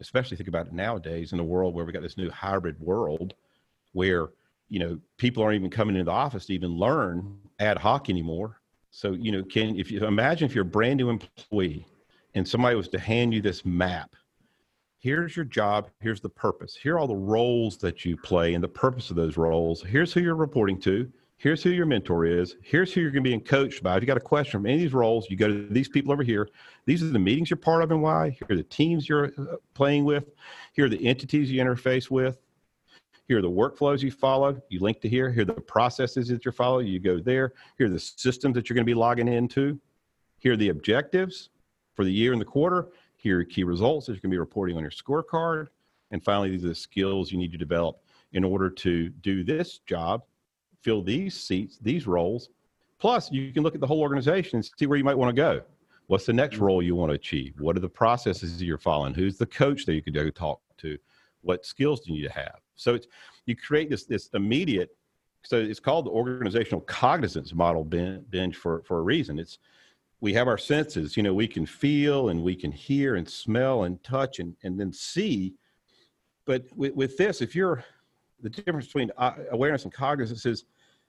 especially 0.00 0.36
think 0.36 0.48
about 0.48 0.66
it 0.66 0.72
nowadays 0.72 1.32
in 1.32 1.40
a 1.40 1.44
world 1.44 1.74
where 1.74 1.84
we 1.84 1.92
got 1.92 2.02
this 2.02 2.16
new 2.16 2.30
hybrid 2.30 2.78
world 2.80 3.34
where 3.92 4.28
you 4.68 4.78
know 4.78 4.98
people 5.16 5.42
aren't 5.42 5.56
even 5.56 5.70
coming 5.70 5.94
into 5.94 6.04
the 6.04 6.10
office 6.10 6.46
to 6.46 6.54
even 6.54 6.70
learn 6.70 7.38
ad 7.60 7.78
hoc 7.78 8.10
anymore 8.10 8.60
so 8.90 9.12
you 9.12 9.32
know 9.32 9.42
can 9.44 9.76
if 9.76 9.90
you 9.90 10.04
imagine 10.04 10.46
if 10.46 10.54
you're 10.54 10.62
a 10.62 10.66
brand 10.66 10.98
new 10.98 11.08
employee 11.08 11.86
and 12.34 12.46
somebody 12.46 12.76
was 12.76 12.88
to 12.88 12.98
hand 12.98 13.32
you 13.32 13.40
this 13.40 13.64
map 13.64 14.14
here's 15.06 15.36
your 15.36 15.44
job 15.44 15.88
here's 16.00 16.20
the 16.20 16.28
purpose 16.28 16.74
here 16.74 16.96
are 16.96 16.98
all 16.98 17.06
the 17.06 17.14
roles 17.14 17.76
that 17.76 18.04
you 18.04 18.16
play 18.16 18.54
and 18.54 18.64
the 18.64 18.68
purpose 18.68 19.08
of 19.08 19.14
those 19.14 19.36
roles 19.36 19.80
here's 19.82 20.12
who 20.12 20.20
you're 20.20 20.34
reporting 20.34 20.80
to 20.80 21.08
Here's 21.38 21.62
who 21.62 21.68
your 21.68 21.84
mentor 21.84 22.24
is. 22.24 22.56
Here's 22.62 22.94
who 22.94 23.02
you're 23.02 23.10
going 23.10 23.22
to 23.22 23.30
be 23.30 23.38
coached 23.38 23.82
by. 23.82 23.96
If 23.96 24.02
you 24.02 24.06
got 24.06 24.16
a 24.16 24.20
question 24.20 24.52
from 24.52 24.64
any 24.64 24.76
of 24.76 24.80
these 24.80 24.94
roles, 24.94 25.28
you 25.28 25.36
go 25.36 25.48
to 25.48 25.68
these 25.68 25.88
people 25.88 26.10
over 26.10 26.22
here. 26.22 26.48
These 26.86 27.02
are 27.02 27.08
the 27.08 27.18
meetings 27.18 27.50
you're 27.50 27.58
part 27.58 27.82
of 27.82 27.90
and 27.90 28.02
why. 28.02 28.30
Here 28.30 28.46
are 28.48 28.56
the 28.56 28.62
teams 28.62 29.06
you're 29.06 29.26
uh, 29.36 29.56
playing 29.74 30.06
with. 30.06 30.30
Here 30.72 30.86
are 30.86 30.88
the 30.88 31.06
entities 31.06 31.50
you 31.50 31.62
interface 31.62 32.10
with. 32.10 32.38
Here 33.28 33.38
are 33.38 33.42
the 33.42 33.50
workflows 33.50 34.00
you 34.00 34.10
follow. 34.10 34.58
You 34.70 34.80
link 34.80 35.02
to 35.02 35.10
here. 35.10 35.30
Here 35.30 35.42
are 35.42 35.44
the 35.44 35.52
processes 35.52 36.28
that 36.28 36.42
you're 36.44 36.52
following. 36.52 36.86
You 36.86 37.00
go 37.00 37.20
there. 37.20 37.52
Here 37.76 37.86
are 37.86 37.90
the 37.90 38.00
systems 38.00 38.54
that 38.54 38.70
you're 38.70 38.74
going 38.74 38.86
to 38.86 38.90
be 38.90 38.94
logging 38.94 39.28
into. 39.28 39.78
Here 40.38 40.54
are 40.54 40.56
the 40.56 40.70
objectives 40.70 41.50
for 41.94 42.04
the 42.04 42.12
year 42.12 42.32
and 42.32 42.40
the 42.40 42.46
quarter. 42.46 42.88
Here 43.16 43.40
are 43.40 43.44
key 43.44 43.64
results 43.64 44.06
that 44.06 44.12
you're 44.12 44.20
going 44.20 44.30
to 44.30 44.34
be 44.34 44.38
reporting 44.38 44.76
on 44.76 44.82
your 44.82 44.90
scorecard. 44.90 45.68
And 46.10 46.22
finally, 46.22 46.50
these 46.50 46.64
are 46.64 46.68
the 46.68 46.74
skills 46.74 47.32
you 47.32 47.38
need 47.38 47.52
to 47.52 47.58
develop 47.58 48.00
in 48.32 48.44
order 48.44 48.70
to 48.70 49.08
do 49.08 49.42
this 49.42 49.78
job, 49.78 50.22
fill 50.82 51.02
these 51.02 51.34
seats, 51.34 51.78
these 51.80 52.06
roles. 52.06 52.50
Plus, 52.98 53.30
you 53.30 53.52
can 53.52 53.62
look 53.62 53.74
at 53.74 53.80
the 53.80 53.86
whole 53.86 54.00
organization 54.00 54.56
and 54.56 54.70
see 54.78 54.86
where 54.86 54.98
you 54.98 55.04
might 55.04 55.18
want 55.18 55.34
to 55.34 55.40
go. 55.40 55.62
What's 56.06 56.26
the 56.26 56.32
next 56.32 56.56
mm-hmm. 56.56 56.64
role 56.64 56.82
you 56.82 56.94
want 56.94 57.10
to 57.10 57.14
achieve? 57.14 57.54
What 57.58 57.76
are 57.76 57.80
the 57.80 57.88
processes 57.88 58.62
you're 58.62 58.78
following? 58.78 59.14
Who's 59.14 59.38
the 59.38 59.46
coach 59.46 59.86
that 59.86 59.94
you 59.94 60.02
could 60.02 60.14
go 60.14 60.30
talk 60.30 60.60
to? 60.78 60.96
What 61.42 61.64
skills 61.66 62.00
do 62.00 62.12
you 62.12 62.22
need 62.22 62.28
to 62.28 62.34
have? 62.34 62.60
So 62.76 62.94
it's 62.94 63.06
you 63.46 63.56
create 63.56 63.90
this 63.90 64.04
this 64.04 64.28
immediate. 64.34 64.96
So 65.42 65.58
it's 65.58 65.80
called 65.80 66.06
the 66.06 66.10
organizational 66.10 66.80
cognizance 66.82 67.54
model 67.54 67.84
Benj 67.84 68.56
for 68.56 68.82
for 68.82 68.98
a 68.98 69.02
reason. 69.02 69.38
It's 69.38 69.58
we 70.20 70.32
have 70.34 70.48
our 70.48 70.58
senses. 70.58 71.16
You 71.16 71.22
know, 71.22 71.34
we 71.34 71.48
can 71.48 71.66
feel 71.66 72.30
and 72.30 72.42
we 72.42 72.54
can 72.54 72.72
hear 72.72 73.16
and 73.16 73.28
smell 73.28 73.84
and 73.84 74.02
touch 74.02 74.38
and 74.38 74.56
and 74.62 74.78
then 74.78 74.92
see. 74.92 75.54
But 76.44 76.64
with, 76.76 76.94
with 76.94 77.16
this, 77.16 77.42
if 77.42 77.54
you're 77.54 77.84
the 78.40 78.50
difference 78.50 78.86
between 78.86 79.10
uh, 79.16 79.32
awareness 79.50 79.84
and 79.84 79.92
cognizance 79.92 80.46
is 80.46 80.64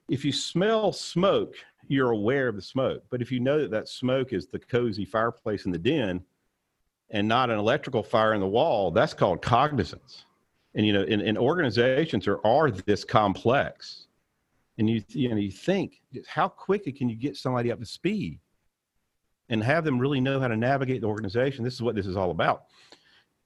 if 0.10 0.24
you 0.24 0.32
smell 0.32 0.92
smoke, 0.92 1.56
you're 1.88 2.12
aware 2.12 2.48
of 2.48 2.56
the 2.56 2.62
smoke. 2.62 3.04
But 3.10 3.22
if 3.22 3.32
you 3.32 3.40
know 3.40 3.60
that 3.60 3.72
that 3.72 3.90
smoke 3.90 4.34
is 4.34 4.48
the 4.48 4.60
cozy 4.60 5.06
fireplace 5.06 5.66
in 5.66 5.72
the 5.72 5.78
den 5.78 6.24
and 7.10 7.28
not 7.28 7.50
an 7.50 7.60
electrical 7.60 8.04
fire 8.04 8.34
in 8.34 8.42
the 8.42 8.48
wall, 8.48 8.92
that's 8.92 9.14
called 9.14 9.42
cognizance 9.42 10.26
and 10.78 10.86
you 10.86 10.94
know 10.94 11.04
in, 11.04 11.20
in 11.20 11.38
organizations 11.38 12.28
are, 12.28 12.40
are 12.46 12.72
this 12.72 13.04
complex 13.04 14.08
and 14.78 14.90
you 14.90 15.04
you 15.10 15.28
know 15.28 15.36
you 15.36 15.52
think 15.52 16.02
how 16.28 16.48
quickly 16.48 16.92
can 16.94 17.10
you 17.10 17.16
get 17.16 17.36
somebody 17.36 17.72
up 17.72 17.80
to 17.80 17.86
speed 17.86 18.40
and 19.50 19.64
have 19.64 19.84
them 19.84 20.00
really 20.00 20.20
know 20.20 20.40
how 20.40 20.48
to 20.48 20.58
navigate 20.58 21.02
the 21.02 21.08
organization 21.08 21.64
this 21.64 21.74
is 21.74 21.82
what 21.82 21.96
this 21.96 22.06
is 22.06 22.18
all 22.18 22.32
about. 22.32 22.66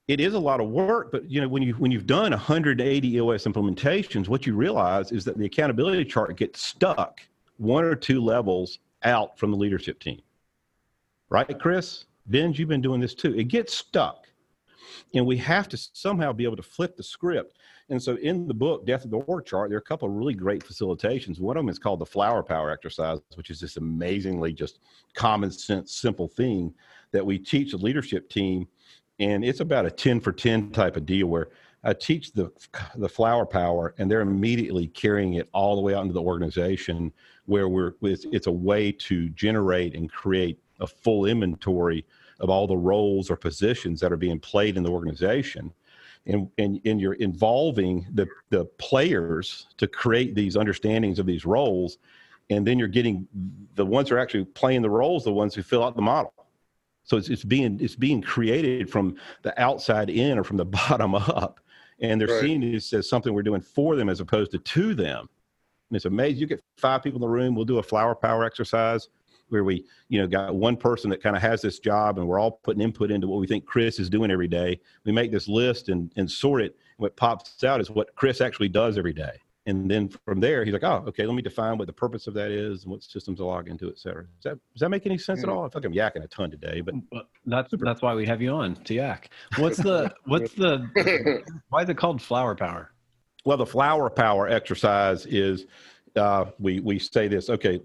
It 0.08 0.20
is 0.20 0.34
a 0.34 0.40
lot 0.40 0.60
of 0.60 0.70
work 0.70 1.12
but 1.12 1.30
you 1.30 1.42
know 1.42 1.48
when 1.48 1.64
you 1.64 1.74
when 1.74 1.92
you've 1.92 2.08
done 2.08 2.32
180 2.32 3.16
eos 3.16 3.46
implementations 3.46 4.28
what 4.28 4.46
you 4.46 4.56
realize 4.56 5.12
is 5.12 5.24
that 5.26 5.38
the 5.38 5.46
accountability 5.46 6.06
chart 6.06 6.36
gets 6.38 6.62
stuck 6.62 7.22
one 7.58 7.84
or 7.84 7.96
two 7.96 8.22
levels 8.22 8.80
out 9.04 9.38
from 9.38 9.52
the 9.52 9.58
leadership 9.58 10.00
team. 10.00 10.22
Right 11.30 11.58
chris? 11.60 12.06
Benj 12.28 12.60
you've 12.60 12.70
been 12.70 12.82
doing 12.82 13.00
this 13.00 13.16
too. 13.16 13.38
It 13.38 13.46
gets 13.46 13.74
stuck 13.74 14.26
and 15.14 15.26
we 15.26 15.38
have 15.38 15.68
to 15.70 15.78
somehow 15.78 16.34
be 16.34 16.44
able 16.44 16.56
to 16.56 16.64
flip 16.64 16.96
the 16.96 17.04
script. 17.04 17.58
And 17.90 18.02
so 18.02 18.16
in 18.16 18.48
the 18.48 18.54
book, 18.54 18.86
Death 18.86 19.04
of 19.04 19.12
the 19.12 19.18
Org 19.18 19.46
Chart, 19.46 19.70
there 19.70 19.78
are 19.78 19.80
a 19.80 19.84
couple 19.84 20.08
of 20.08 20.16
really 20.16 20.34
great 20.34 20.64
facilitations. 20.64 21.40
One 21.40 21.58
of 21.58 21.64
them 21.64 21.70
is 21.70 21.80
called 21.80 22.00
the 22.00 22.06
flower 22.06 22.42
power 22.42 22.72
exercise, 22.72 23.20
which 23.36 23.50
is 23.50 23.60
this 23.60 23.78
amazingly 23.78 24.54
just 24.54 24.80
common 25.14 25.52
sense, 25.52 25.96
simple 25.96 26.28
thing 26.28 26.74
that 27.12 27.26
we 27.26 27.38
teach 27.38 27.72
the 27.72 27.78
leadership 27.78 28.30
team. 28.30 28.68
And 29.20 29.44
it's 29.44 29.60
about 29.60 29.86
a 29.86 29.92
10 29.92 30.22
for 30.22 30.32
10 30.32 30.72
type 30.72 30.96
of 30.96 31.06
deal 31.06 31.28
where 31.28 31.50
I 31.84 31.94
teach 31.94 32.32
the, 32.32 32.52
the 32.96 33.10
flower 33.10 33.46
power 33.46 33.94
and 33.98 34.10
they're 34.10 34.22
immediately 34.22 34.88
carrying 34.88 35.34
it 35.34 35.50
all 35.52 35.76
the 35.76 35.82
way 35.82 35.94
out 35.94 36.04
into 36.04 36.14
the 36.14 36.22
organization 36.22 37.12
where 37.46 37.68
we're, 37.68 37.94
it's, 38.04 38.26
it's 38.32 38.48
a 38.48 38.52
way 38.52 38.92
to 38.92 39.30
generate 39.30 39.96
and 39.96 40.12
create 40.12 40.60
a 40.80 40.88
full 40.88 41.26
inventory 41.26 42.06
of 42.42 42.50
all 42.50 42.68
the 42.68 42.76
roles 42.76 43.30
or 43.30 43.38
positions 43.38 44.00
that 44.02 44.12
are 44.12 44.18
being 44.18 44.40
played 44.40 44.76
in 44.76 44.84
the 44.84 44.90
organization. 44.90 45.72
And, 46.26 46.50
and, 46.58 46.82
and 46.86 47.00
you're 47.00 47.14
involving 47.14 48.06
the, 48.14 48.28
the 48.50 48.66
players 48.78 49.68
to 49.78 49.88
create 49.88 50.36
these 50.36 50.58
understandings 50.58 51.20
of 51.20 51.26
these 51.26 51.46
roles. 51.46 51.98
And 52.50 52.68
then 52.68 52.78
you're 52.78 52.88
getting 52.88 53.28
the 53.76 53.86
ones 53.86 54.10
who 54.10 54.16
are 54.16 54.20
actually 54.20 54.46
playing 54.46 54.82
the 54.82 54.90
roles, 54.90 55.24
the 55.24 55.32
ones 55.32 55.56
who 55.56 55.64
fill 55.64 55.84
out 55.84 55.96
the 55.96 56.02
model. 56.02 56.34
So 57.04 57.18
it's, 57.18 57.30
it's 57.30 57.44
being 57.44 57.80
it's 57.82 57.96
being 57.96 58.22
created 58.22 58.90
from 58.90 59.16
the 59.42 59.60
outside 59.60 60.10
in 60.10 60.38
or 60.38 60.44
from 60.44 60.58
the 60.58 60.66
bottom 60.90 61.16
up. 61.16 61.60
And 62.00 62.20
they're 62.20 62.28
right. 62.28 62.42
seeing 62.42 62.62
this 62.62 62.94
as 62.94 63.10
something 63.10 63.34
we're 63.34 63.44
doing 63.44 63.62
for 63.62 63.96
them 63.96 64.10
as 64.10 64.20
opposed 64.20 64.52
to 64.52 64.60
to 64.60 64.94
them. 64.94 65.30
And 65.90 65.96
it's 65.96 66.06
amazing. 66.06 66.40
You 66.40 66.48
get 66.48 66.62
five 66.78 67.04
people 67.04 67.18
in 67.18 67.22
the 67.22 67.28
room, 67.28 67.56
we'll 67.56 67.66
do 67.66 67.80
a 67.80 67.84
flower 67.84 68.16
power 68.16 68.44
exercise 68.44 69.10
where 69.52 69.64
we, 69.64 69.86
you 70.10 70.20
know, 70.20 70.28
got 70.28 70.56
one 70.56 70.78
person 70.78 71.10
that 71.10 71.22
kind 71.22 71.36
of 71.36 71.42
has 71.42 71.62
this 71.62 71.80
job 71.80 72.18
and 72.18 72.28
we're 72.28 72.40
all 72.40 72.60
putting 72.64 72.82
input 72.82 73.12
into 73.12 73.28
what 73.28 73.40
we 73.40 73.48
think 73.48 73.66
Chris 73.66 74.00
is 74.00 74.10
doing 74.10 74.32
every 74.32 74.48
day. 74.48 74.80
We 75.06 75.12
make 75.12 75.32
this 75.32 75.48
list 75.48 75.90
and, 75.90 76.12
and 76.16 76.30
sort 76.30 76.62
it. 76.62 76.78
What 76.98 77.16
pops 77.16 77.64
out 77.64 77.82
is 77.82 77.90
what 77.90 78.16
Chris 78.16 78.42
actually 78.42 78.70
does 78.70 78.98
every 78.98 79.14
day. 79.14 79.40
And 79.68 79.90
then 79.90 80.10
from 80.10 80.40
there, 80.40 80.66
he's 80.66 80.74
like, 80.74 80.84
oh, 80.84 81.04
okay, 81.08 81.26
let 81.26 81.36
me 81.36 81.42
define 81.42 81.78
what 81.78 81.86
the 81.86 81.94
purpose 81.94 82.26
of 82.26 82.34
that 82.34 82.50
is 82.50 82.84
and 82.84 82.92
what 82.92 83.04
systems 83.04 83.38
to 83.38 83.46
log 83.46 83.68
into, 83.68 83.90
et 83.90 83.96
cetha. 83.96 84.26
Does 84.26 84.44
that, 84.44 84.60
does 84.74 84.80
that 84.80 84.90
make 84.90 85.06
any 85.06 85.20
sense 85.20 85.44
at 85.44 85.50
all? 85.50 85.66
I 85.66 85.70
feel 85.70 85.82
like 85.82 85.86
I'm 85.86 85.94
yakking 85.94 86.24
a 86.24 86.28
ton 86.28 86.50
today, 86.50 86.82
but 86.82 86.96
that's, 87.46 87.70
super. 87.70 87.86
that's 87.86 88.02
why 88.02 88.16
we 88.16 88.26
have 88.26 88.42
you 88.42 88.52
on 88.52 88.76
to 88.76 88.94
yak. 88.96 89.30
What's 89.58 89.78
the, 89.78 90.12
what's 90.26 90.54
the, 90.54 91.44
why 91.70 91.84
is 91.84 91.90
it 91.90 91.98
called 91.98 92.22
flower 92.22 92.56
power? 92.56 92.92
Well, 93.46 93.58
the 93.58 93.66
flower 93.66 94.10
power 94.10 94.48
exercise 94.48 95.28
is, 95.28 95.66
uh, 96.16 96.46
we, 96.58 96.80
we 96.80 96.98
say 96.98 97.28
this, 97.28 97.50
okay, 97.50 97.82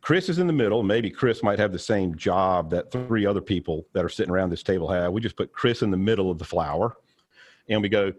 Chris 0.00 0.28
is 0.28 0.38
in 0.38 0.46
the 0.46 0.52
middle. 0.52 0.82
Maybe 0.82 1.10
Chris 1.10 1.42
might 1.42 1.58
have 1.58 1.72
the 1.72 1.78
same 1.78 2.16
job 2.16 2.70
that 2.70 2.92
three 2.92 3.26
other 3.26 3.40
people 3.40 3.86
that 3.92 4.04
are 4.04 4.08
sitting 4.08 4.32
around 4.32 4.50
this 4.50 4.62
table 4.62 4.88
have. 4.88 5.12
We 5.12 5.20
just 5.20 5.36
put 5.36 5.52
Chris 5.52 5.82
in 5.82 5.90
the 5.90 5.96
middle 5.96 6.30
of 6.30 6.38
the 6.38 6.44
flower 6.44 6.96
and 7.68 7.82
we 7.82 7.88
go, 7.88 8.12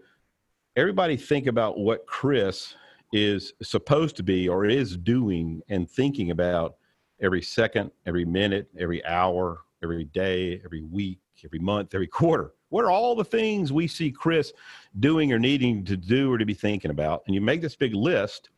everybody 0.76 1.16
think 1.16 1.46
about 1.46 1.78
what 1.78 2.06
Chris 2.06 2.74
is 3.12 3.52
supposed 3.62 4.16
to 4.16 4.22
be 4.22 4.48
or 4.48 4.66
is 4.66 4.96
doing 4.96 5.62
and 5.68 5.88
thinking 5.88 6.30
about 6.30 6.76
every 7.20 7.42
second, 7.42 7.90
every 8.06 8.24
minute, 8.24 8.68
every 8.78 9.04
hour, 9.04 9.60
every 9.82 10.04
day, 10.04 10.60
every 10.64 10.82
week, 10.82 11.20
every 11.44 11.58
month, 11.58 11.94
every 11.94 12.06
quarter. 12.06 12.52
What 12.70 12.84
are 12.84 12.90
all 12.90 13.14
the 13.14 13.24
things 13.24 13.72
we 13.72 13.86
see 13.86 14.10
Chris 14.10 14.52
doing 14.98 15.32
or 15.32 15.38
needing 15.38 15.84
to 15.84 15.96
do 15.96 16.32
or 16.32 16.38
to 16.38 16.44
be 16.44 16.54
thinking 16.54 16.90
about? 16.90 17.22
And 17.26 17.34
you 17.34 17.40
make 17.40 17.60
this 17.60 17.76
big 17.76 17.94
list 17.94 18.50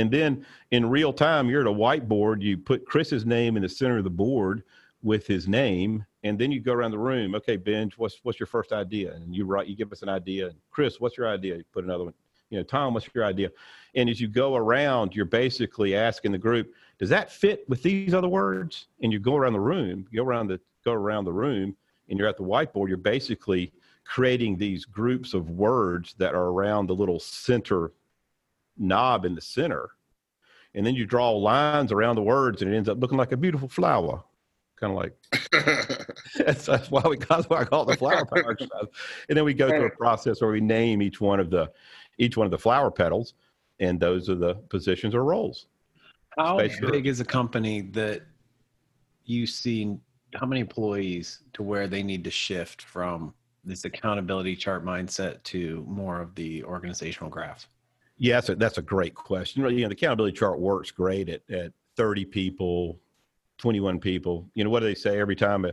and 0.00 0.10
then 0.10 0.46
in 0.70 0.88
real 0.88 1.12
time, 1.12 1.48
you're 1.50 1.60
at 1.60 1.66
a 1.66 1.70
whiteboard. 1.70 2.40
You 2.40 2.56
put 2.56 2.86
Chris's 2.86 3.26
name 3.26 3.56
in 3.56 3.62
the 3.62 3.68
center 3.68 3.98
of 3.98 4.04
the 4.04 4.10
board 4.10 4.62
with 5.02 5.26
his 5.26 5.46
name, 5.46 6.04
and 6.24 6.38
then 6.38 6.50
you 6.50 6.60
go 6.60 6.72
around 6.72 6.92
the 6.92 6.98
room. 6.98 7.34
Okay, 7.34 7.56
Benj, 7.56 7.98
what's 7.98 8.20
what's 8.22 8.40
your 8.40 8.46
first 8.46 8.72
idea? 8.72 9.12
And 9.12 9.34
you 9.34 9.44
write, 9.44 9.66
you 9.66 9.76
give 9.76 9.92
us 9.92 10.02
an 10.02 10.08
idea. 10.08 10.52
Chris, 10.70 11.00
what's 11.00 11.18
your 11.18 11.28
idea? 11.28 11.56
You 11.56 11.64
put 11.72 11.84
another 11.84 12.04
one. 12.04 12.14
You 12.48 12.58
know, 12.58 12.64
Tom, 12.64 12.94
what's 12.94 13.08
your 13.14 13.24
idea? 13.24 13.50
And 13.94 14.08
as 14.08 14.20
you 14.20 14.26
go 14.26 14.56
around, 14.56 15.14
you're 15.14 15.24
basically 15.24 15.94
asking 15.94 16.32
the 16.32 16.38
group, 16.38 16.72
does 16.98 17.10
that 17.10 17.30
fit 17.30 17.68
with 17.68 17.82
these 17.82 18.14
other 18.14 18.28
words? 18.28 18.86
And 19.02 19.12
you 19.12 19.20
go 19.20 19.36
around 19.36 19.52
the 19.52 19.60
room, 19.60 20.06
go 20.14 20.24
around 20.24 20.48
the 20.48 20.60
go 20.82 20.92
around 20.92 21.26
the 21.26 21.32
room, 21.32 21.76
and 22.08 22.18
you're 22.18 22.28
at 22.28 22.38
the 22.38 22.42
whiteboard. 22.42 22.88
You're 22.88 22.96
basically 22.96 23.72
creating 24.04 24.56
these 24.56 24.84
groups 24.86 25.34
of 25.34 25.50
words 25.50 26.14
that 26.18 26.34
are 26.34 26.46
around 26.46 26.86
the 26.86 26.94
little 26.94 27.20
center 27.20 27.92
knob 28.80 29.24
in 29.24 29.34
the 29.34 29.40
center. 29.40 29.90
And 30.74 30.86
then 30.86 30.94
you 30.94 31.04
draw 31.04 31.30
lines 31.30 31.92
around 31.92 32.16
the 32.16 32.22
words 32.22 32.62
and 32.62 32.72
it 32.72 32.76
ends 32.76 32.88
up 32.88 33.00
looking 33.00 33.18
like 33.18 33.32
a 33.32 33.36
beautiful 33.36 33.68
flower. 33.68 34.22
Kind 34.76 34.92
of 34.92 34.98
like 34.98 35.14
that's, 36.38 36.64
that's 36.64 36.90
why 36.90 37.02
we 37.06 37.18
that's 37.18 37.50
why 37.50 37.60
I 37.60 37.64
call 37.64 37.82
it 37.82 37.92
the 37.92 37.96
flower 37.98 38.24
power 38.34 38.56
stuff. 38.58 38.88
And 39.28 39.36
then 39.36 39.44
we 39.44 39.52
go 39.52 39.68
through 39.68 39.86
a 39.86 39.90
process 39.90 40.40
where 40.40 40.50
we 40.50 40.60
name 40.60 41.02
each 41.02 41.20
one 41.20 41.38
of 41.38 41.50
the 41.50 41.70
each 42.16 42.36
one 42.36 42.46
of 42.46 42.50
the 42.50 42.58
flower 42.58 42.90
petals, 42.90 43.34
and 43.78 44.00
those 44.00 44.30
are 44.30 44.34
the 44.34 44.54
positions 44.70 45.14
or 45.14 45.22
roles. 45.22 45.66
How 46.38 46.56
big 46.58 47.06
is 47.06 47.20
a 47.20 47.24
company 47.24 47.82
that 47.92 48.22
you 49.24 49.46
see? 49.46 49.98
How 50.34 50.46
many 50.46 50.60
employees 50.60 51.40
to 51.54 51.62
where 51.62 51.86
they 51.86 52.02
need 52.02 52.24
to 52.24 52.30
shift 52.30 52.82
from 52.82 53.34
this 53.64 53.84
accountability 53.84 54.56
chart 54.56 54.84
mindset 54.84 55.42
to 55.42 55.84
more 55.86 56.20
of 56.20 56.34
the 56.36 56.64
organizational 56.64 57.28
graph? 57.28 57.66
Yeah, 58.20 58.34
that's 58.34 58.50
a, 58.50 58.54
that's 58.54 58.76
a 58.76 58.82
great 58.82 59.14
question. 59.14 59.62
You 59.62 59.70
know, 59.70 59.88
the 59.88 59.94
accountability 59.94 60.36
chart 60.36 60.60
works 60.60 60.90
great 60.90 61.30
at, 61.30 61.40
at 61.50 61.72
30 61.96 62.26
people, 62.26 63.00
21 63.56 63.98
people. 63.98 64.46
You 64.52 64.62
know, 64.62 64.68
what 64.68 64.80
do 64.80 64.86
they 64.86 64.94
say 64.94 65.18
every 65.18 65.34
time? 65.34 65.64
Uh, 65.64 65.72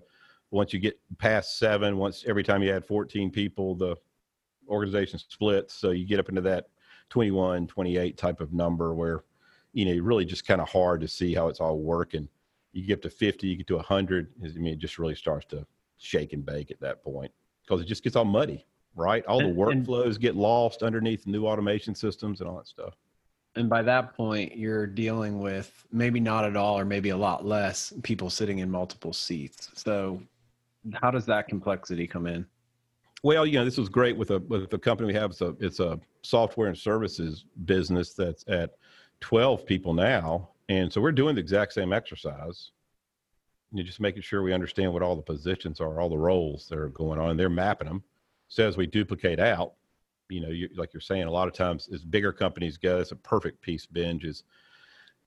once 0.50 0.72
you 0.72 0.80
get 0.80 0.98
past 1.18 1.60
seven, 1.60 1.98
once 1.98 2.24
every 2.26 2.46
time 2.46 2.64
you 2.64 2.72
add 2.72 2.86
14 2.86 3.32
people, 3.32 3.76
the 3.76 3.98
organization 4.70 5.20
splits. 5.20 5.74
So 5.74 5.92
you 5.92 6.06
get 6.06 6.22
up 6.22 6.30
into 6.30 6.40
that 6.42 6.70
21, 7.10 7.68
28 7.68 8.18
type 8.18 8.40
of 8.40 8.54
number 8.54 8.94
where, 8.96 9.26
you 9.74 9.84
know, 9.84 10.02
really 10.02 10.24
just 10.24 10.48
kind 10.48 10.62
of 10.62 10.70
hard 10.70 11.02
to 11.02 11.08
see 11.10 11.34
how 11.36 11.50
it's 11.50 11.60
all 11.60 11.78
working. 11.80 12.30
You 12.72 12.88
get 12.88 13.02
to 13.02 13.10
50, 13.10 13.46
you 13.46 13.58
get 13.58 13.68
to 13.68 13.76
100. 13.76 14.32
I 14.42 14.48
mean, 14.58 14.74
it 14.74 14.80
just 14.80 14.98
really 14.98 15.16
starts 15.16 15.46
to 15.48 15.68
shake 15.98 16.32
and 16.32 16.46
bake 16.46 16.72
at 16.72 16.80
that 16.80 17.04
point 17.04 17.34
because 17.64 17.82
it 17.82 17.90
just 17.90 18.06
gets 18.06 18.16
all 18.16 18.24
muddy 18.24 18.66
right? 18.98 19.24
All 19.26 19.40
the 19.40 19.46
workflows 19.46 20.20
get 20.20 20.36
lost 20.36 20.84
underneath 20.84 21.28
new 21.28 21.46
automation 21.46 21.96
systems 21.96 22.42
and 22.42 22.50
all 22.50 22.58
that 22.58 22.68
stuff. 22.68 22.96
And 23.56 23.70
by 23.70 23.82
that 23.84 24.16
point, 24.16 24.56
you're 24.58 24.86
dealing 24.86 25.40
with 25.40 25.86
maybe 25.92 26.20
not 26.20 26.46
at 26.46 26.56
all, 26.56 26.78
or 26.78 26.86
maybe 26.86 27.10
a 27.10 27.18
lot 27.18 27.46
less 27.46 27.94
people 28.04 28.30
sitting 28.30 28.60
in 28.60 28.70
multiple 28.70 29.14
seats. 29.14 29.70
So, 29.74 30.22
how 30.94 31.12
does 31.12 31.26
that 31.26 31.48
complexity 31.48 32.08
come 32.08 32.28
in? 32.28 32.46
Well, 33.24 33.46
you 33.46 33.58
know, 33.58 33.66
this 33.66 33.78
was 33.78 33.90
great 33.90 34.16
with 34.16 34.32
a 34.32 34.40
with 34.40 34.70
the 34.70 34.78
company 34.78 35.08
we 35.08 35.14
have. 35.14 35.32
It's 35.32 35.42
a 35.42 35.56
it's 35.60 35.80
a 35.80 36.00
software 36.22 36.68
and 36.68 36.78
services 36.78 37.46
business 37.66 38.14
that's 38.14 38.46
at 38.48 38.76
twelve 39.22 39.66
people 39.66 39.94
now, 39.94 40.50
and 40.70 40.92
so 40.92 41.02
we're 41.02 41.12
doing 41.12 41.36
the 41.36 41.42
exact 41.42 41.74
same 41.74 41.94
exercise. 41.94 42.72
You're 43.74 43.86
just 43.86 44.00
making 44.00 44.22
sure 44.22 44.44
we 44.44 44.54
understand 44.54 44.94
what 44.94 45.02
all 45.02 45.16
the 45.16 45.22
positions 45.22 45.82
are, 45.82 46.00
all 46.00 46.10
the 46.10 46.18
roles 46.18 46.68
that 46.70 46.78
are 46.78 46.90
going 46.90 47.20
on, 47.20 47.32
and 47.32 47.40
they're 47.40 47.50
mapping 47.50 47.88
them. 47.88 48.04
So 48.48 48.68
as 48.68 48.78
we 48.78 48.88
duplicate 48.88 49.40
out, 49.40 49.74
you 50.30 50.42
know, 50.42 50.50
you, 50.50 50.70
like 50.76 50.94
you're 50.94 51.02
saying, 51.02 51.24
a 51.24 51.32
lot 51.32 51.48
of 51.48 51.54
times 51.54 51.90
as 51.94 52.04
bigger 52.04 52.34
companies 52.34 52.78
go, 52.78 53.00
it's 53.00 53.12
a 53.12 53.16
perfect 53.16 53.62
piece 53.62 53.86
Benj 53.86 54.26
is, 54.26 54.44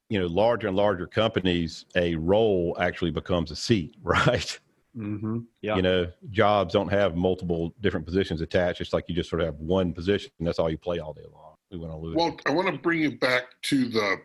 you 0.09 0.18
know, 0.18 0.26
larger 0.26 0.68
and 0.68 0.76
larger 0.76 1.06
companies, 1.06 1.87
a 1.96 2.14
role 2.16 2.76
actually 2.80 3.11
becomes 3.11 3.50
a 3.50 3.56
seat, 3.56 3.96
right? 4.02 4.59
Mm-hmm. 4.96 5.38
Yeah. 5.62 5.76
You 5.76 5.83
know, 5.83 6.12
jobs 6.30 6.74
don't 6.74 6.88
have 6.88 7.16
multiple 7.16 7.74
different 7.80 8.04
positions 8.04 8.40
attached. 8.40 8.80
It's 8.80 8.92
like 8.92 9.04
you 9.09 9.14
just 9.14 9.30
sort 9.30 9.40
of 9.40 9.46
have 9.46 9.56
one 9.56 9.92
position 9.92 10.33
and 10.38 10.48
that's 10.48 10.59
all 10.59 10.68
you 10.68 10.78
play 10.78 10.98
all 10.98 11.12
day 11.12 11.26
long. 11.33 11.54
We 11.70 11.78
want 11.78 11.92
to 11.92 11.96
lose. 11.96 12.16
Well, 12.16 12.37
I 12.46 12.50
want 12.50 12.66
to 12.66 12.78
bring 12.78 13.00
you 13.00 13.16
back 13.18 13.44
to 13.62 13.88
the 13.88 14.16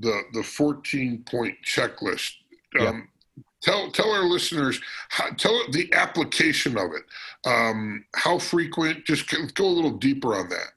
the 0.00 0.22
the 0.32 0.42
14 0.42 1.24
point 1.24 1.54
checklist. 1.64 2.32
Um, 2.78 2.84
Yeah. 2.84 3.00
Tell 3.62 3.90
tell 3.90 4.10
our 4.10 4.24
listeners 4.24 4.80
how, 5.10 5.30
tell 5.30 5.60
the 5.70 5.92
application 5.92 6.78
of 6.78 6.90
it. 6.92 7.04
Um, 7.44 8.04
how 8.14 8.38
frequent? 8.38 9.04
Just 9.04 9.28
go 9.54 9.66
a 9.66 9.68
little 9.68 9.98
deeper 9.98 10.34
on 10.34 10.48
that. 10.48 10.72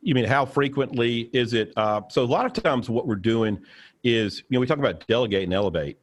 You 0.00 0.14
mean 0.14 0.24
how 0.24 0.44
frequently 0.46 1.30
is 1.32 1.52
it? 1.54 1.72
Uh, 1.76 2.02
so 2.08 2.22
a 2.22 2.24
lot 2.24 2.46
of 2.46 2.52
times 2.52 2.88
what 2.90 3.06
we're 3.06 3.16
doing 3.16 3.58
is, 4.04 4.38
you 4.38 4.44
know, 4.50 4.60
we 4.60 4.66
talk 4.66 4.78
about 4.78 5.06
delegate 5.08 5.44
and 5.44 5.52
elevate 5.52 5.98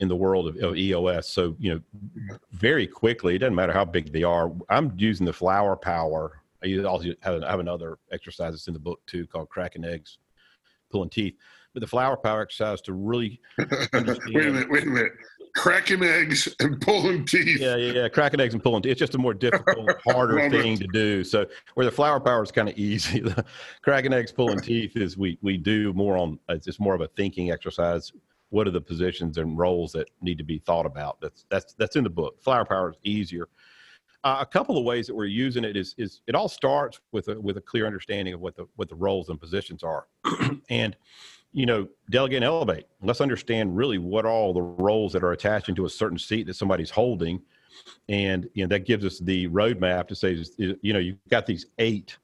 in 0.00 0.08
the 0.08 0.16
world 0.16 0.48
of, 0.48 0.56
of 0.62 0.76
EOS. 0.76 1.28
So, 1.28 1.56
you 1.58 1.74
know, 1.74 2.38
very 2.52 2.86
quickly, 2.86 3.36
it 3.36 3.38
doesn't 3.38 3.54
matter 3.54 3.72
how 3.72 3.84
big 3.84 4.12
they 4.12 4.22
are. 4.22 4.52
I'm 4.68 4.92
using 4.96 5.26
the 5.26 5.32
flower 5.32 5.76
power. 5.76 6.42
I 6.62 6.66
use- 6.66 6.84
also 6.84 7.12
have 7.22 7.60
another 7.60 7.98
exercise 8.12 8.52
that's 8.52 8.68
in 8.68 8.74
the 8.74 8.80
book 8.80 9.00
too 9.06 9.26
called 9.26 9.48
cracking 9.48 9.84
eggs, 9.84 10.18
pulling 10.90 11.10
teeth. 11.10 11.36
The 11.80 11.86
flower 11.86 12.16
power 12.16 12.40
exercise 12.42 12.80
to 12.82 12.94
really 12.94 13.40
wait 13.58 13.68
a 13.92 14.02
minute. 14.02 14.70
Wait 14.70 14.82
a 14.82 14.86
minute. 14.86 15.12
Cracking 15.54 16.02
eggs 16.02 16.54
and 16.60 16.80
pulling 16.80 17.24
teeth. 17.24 17.60
yeah, 17.60 17.76
yeah, 17.76 17.92
yeah. 17.92 18.08
Cracking 18.08 18.40
eggs 18.40 18.54
and 18.54 18.62
pulling 18.62 18.82
teeth. 18.82 18.92
It's 18.92 18.98
just 18.98 19.14
a 19.14 19.18
more 19.18 19.34
difficult, 19.34 19.90
harder 20.06 20.38
it. 20.38 20.50
thing 20.50 20.78
to 20.78 20.86
do. 20.86 21.22
So 21.24 21.46
where 21.74 21.86
the 21.86 21.92
flower 21.92 22.18
power 22.20 22.42
is 22.42 22.50
kind 22.50 22.68
of 22.68 22.76
easy, 22.78 23.20
the 23.20 23.44
cracking 23.82 24.12
eggs, 24.12 24.32
pulling 24.32 24.60
teeth 24.60 24.96
is 24.96 25.16
we 25.16 25.38
we 25.42 25.56
do 25.56 25.92
more 25.92 26.16
on. 26.16 26.38
It's 26.48 26.66
just 26.66 26.80
more 26.80 26.94
of 26.94 27.00
a 27.02 27.08
thinking 27.08 27.50
exercise. 27.50 28.12
What 28.50 28.66
are 28.66 28.70
the 28.70 28.80
positions 28.80 29.38
and 29.38 29.58
roles 29.58 29.92
that 29.92 30.08
need 30.22 30.38
to 30.38 30.44
be 30.44 30.58
thought 30.58 30.86
about? 30.86 31.20
That's 31.20 31.44
that's 31.50 31.74
that's 31.74 31.96
in 31.96 32.04
the 32.04 32.10
book. 32.10 32.42
Flower 32.42 32.64
power 32.64 32.90
is 32.90 32.96
easier. 33.02 33.48
Uh, 34.24 34.38
a 34.40 34.46
couple 34.46 34.76
of 34.76 34.84
ways 34.84 35.06
that 35.06 35.14
we're 35.14 35.24
using 35.24 35.62
it 35.64 35.76
is 35.76 35.94
is 35.98 36.20
it 36.26 36.34
all 36.34 36.48
starts 36.48 37.00
with 37.12 37.28
a 37.28 37.40
with 37.40 37.56
a 37.58 37.60
clear 37.60 37.86
understanding 37.86 38.34
of 38.34 38.40
what 38.40 38.56
the 38.56 38.66
what 38.76 38.88
the 38.88 38.94
roles 38.94 39.28
and 39.28 39.40
positions 39.40 39.82
are, 39.82 40.08
and 40.68 40.96
you 41.56 41.64
know, 41.64 41.88
delegate 42.10 42.36
and 42.36 42.44
elevate. 42.44 42.84
Let's 43.00 43.22
understand 43.22 43.78
really 43.78 43.96
what 43.96 44.26
all 44.26 44.52
the 44.52 44.60
roles 44.60 45.14
that 45.14 45.24
are 45.24 45.32
attaching 45.32 45.74
to 45.76 45.86
a 45.86 45.90
certain 45.90 46.18
seat 46.18 46.46
that 46.48 46.54
somebody's 46.54 46.90
holding. 46.90 47.40
And, 48.10 48.46
you 48.52 48.62
know, 48.62 48.68
that 48.68 48.84
gives 48.84 49.06
us 49.06 49.20
the 49.20 49.48
roadmap 49.48 50.06
to 50.08 50.14
say, 50.14 50.44
you 50.58 50.92
know, 50.92 50.98
you've 50.98 51.16
got 51.30 51.46
these 51.46 51.64
eight 51.78 52.18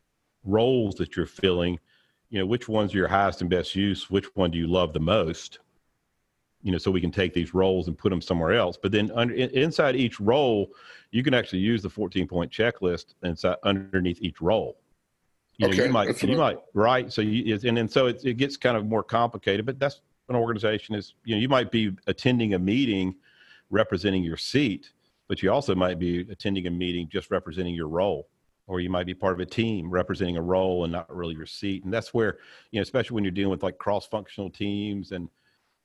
roles 0.45 0.97
that 0.97 1.17
you're 1.17 1.25
filling. 1.25 1.81
You 2.29 2.41
know, 2.41 2.47
which 2.47 2.69
one's 2.69 2.95
are 2.95 2.99
your 2.99 3.09
highest 3.09 3.41
and 3.41 3.49
best 3.49 3.75
use? 3.75 4.11
Which 4.11 4.27
one 4.37 4.51
do 4.51 4.59
you 4.59 4.67
love 4.67 4.93
the 4.93 5.01
most? 5.01 5.61
You 6.63 6.73
know, 6.73 6.79
so 6.79 6.91
we 6.91 7.01
can 7.01 7.11
take 7.11 7.33
these 7.33 7.55
roles 7.55 7.89
and 7.89 7.97
put 7.97 8.11
them 8.11 8.21
somewhere 8.21 8.53
else. 8.53 8.77
But 8.81 8.93
then 8.93 9.11
under, 9.15 9.35
inside 9.35 9.97
each 9.97 10.21
role, 10.21 10.73
you 11.11 11.23
can 11.23 11.33
actually 11.33 11.61
use 11.61 11.81
the 11.81 11.89
14 11.89 12.29
point 12.29 12.53
checklist 12.53 13.15
inside 13.23 13.57
underneath 13.65 14.21
each 14.21 14.43
role. 14.43 14.77
You 15.59 15.69
know, 15.69 15.75
you 15.75 15.91
might, 15.91 16.23
you 16.23 16.37
might, 16.37 16.59
right. 16.75 17.13
So 17.13 17.23
you, 17.23 17.59
and 17.65 17.77
then 17.77 17.89
so 17.89 18.07
it, 18.07 18.25
it 18.25 18.35
gets 18.35 18.57
kind 18.57 18.77
of 18.77 18.87
more 18.87 19.03
complicated, 19.03 19.67
but 19.67 19.79
that's 19.79 20.01
an 20.29 20.37
organization 20.37 20.95
is, 20.95 21.15
you 21.25 21.35
know, 21.35 21.41
you 21.41 21.49
might 21.49 21.71
be 21.71 21.93
attending 22.07 22.55
a 22.55 22.59
meeting 22.59 23.15
representing 23.71 24.23
your 24.25 24.37
seat, 24.37 24.91
but 25.29 25.43
you 25.43 25.53
also 25.53 25.75
might 25.75 25.99
be 25.99 26.21
attending 26.31 26.67
a 26.67 26.71
meeting 26.71 27.09
just 27.11 27.31
representing 27.31 27.75
your 27.75 27.89
role. 27.89 28.29
Or 28.69 28.81
you 28.81 28.89
might 28.89 29.07
be 29.07 29.15
part 29.15 29.35
of 29.35 29.41
a 29.41 29.47
team 29.47 29.91
representing 29.91 30.37
a 30.37 30.43
role 30.43 30.85
and 30.85 30.93
not 30.93 31.15
really 31.15 31.35
your 31.35 31.47
seat. 31.47 31.85
And 31.85 31.93
that's 31.93 32.15
where, 32.15 32.39
you 32.71 32.79
know, 32.79 32.83
especially 32.83 33.17
when 33.17 33.25
you're 33.25 33.33
dealing 33.33 33.51
with 33.51 33.63
like 33.63 33.77
cross 33.77 34.07
functional 34.07 34.51
teams 34.51 35.11
and 35.11 35.29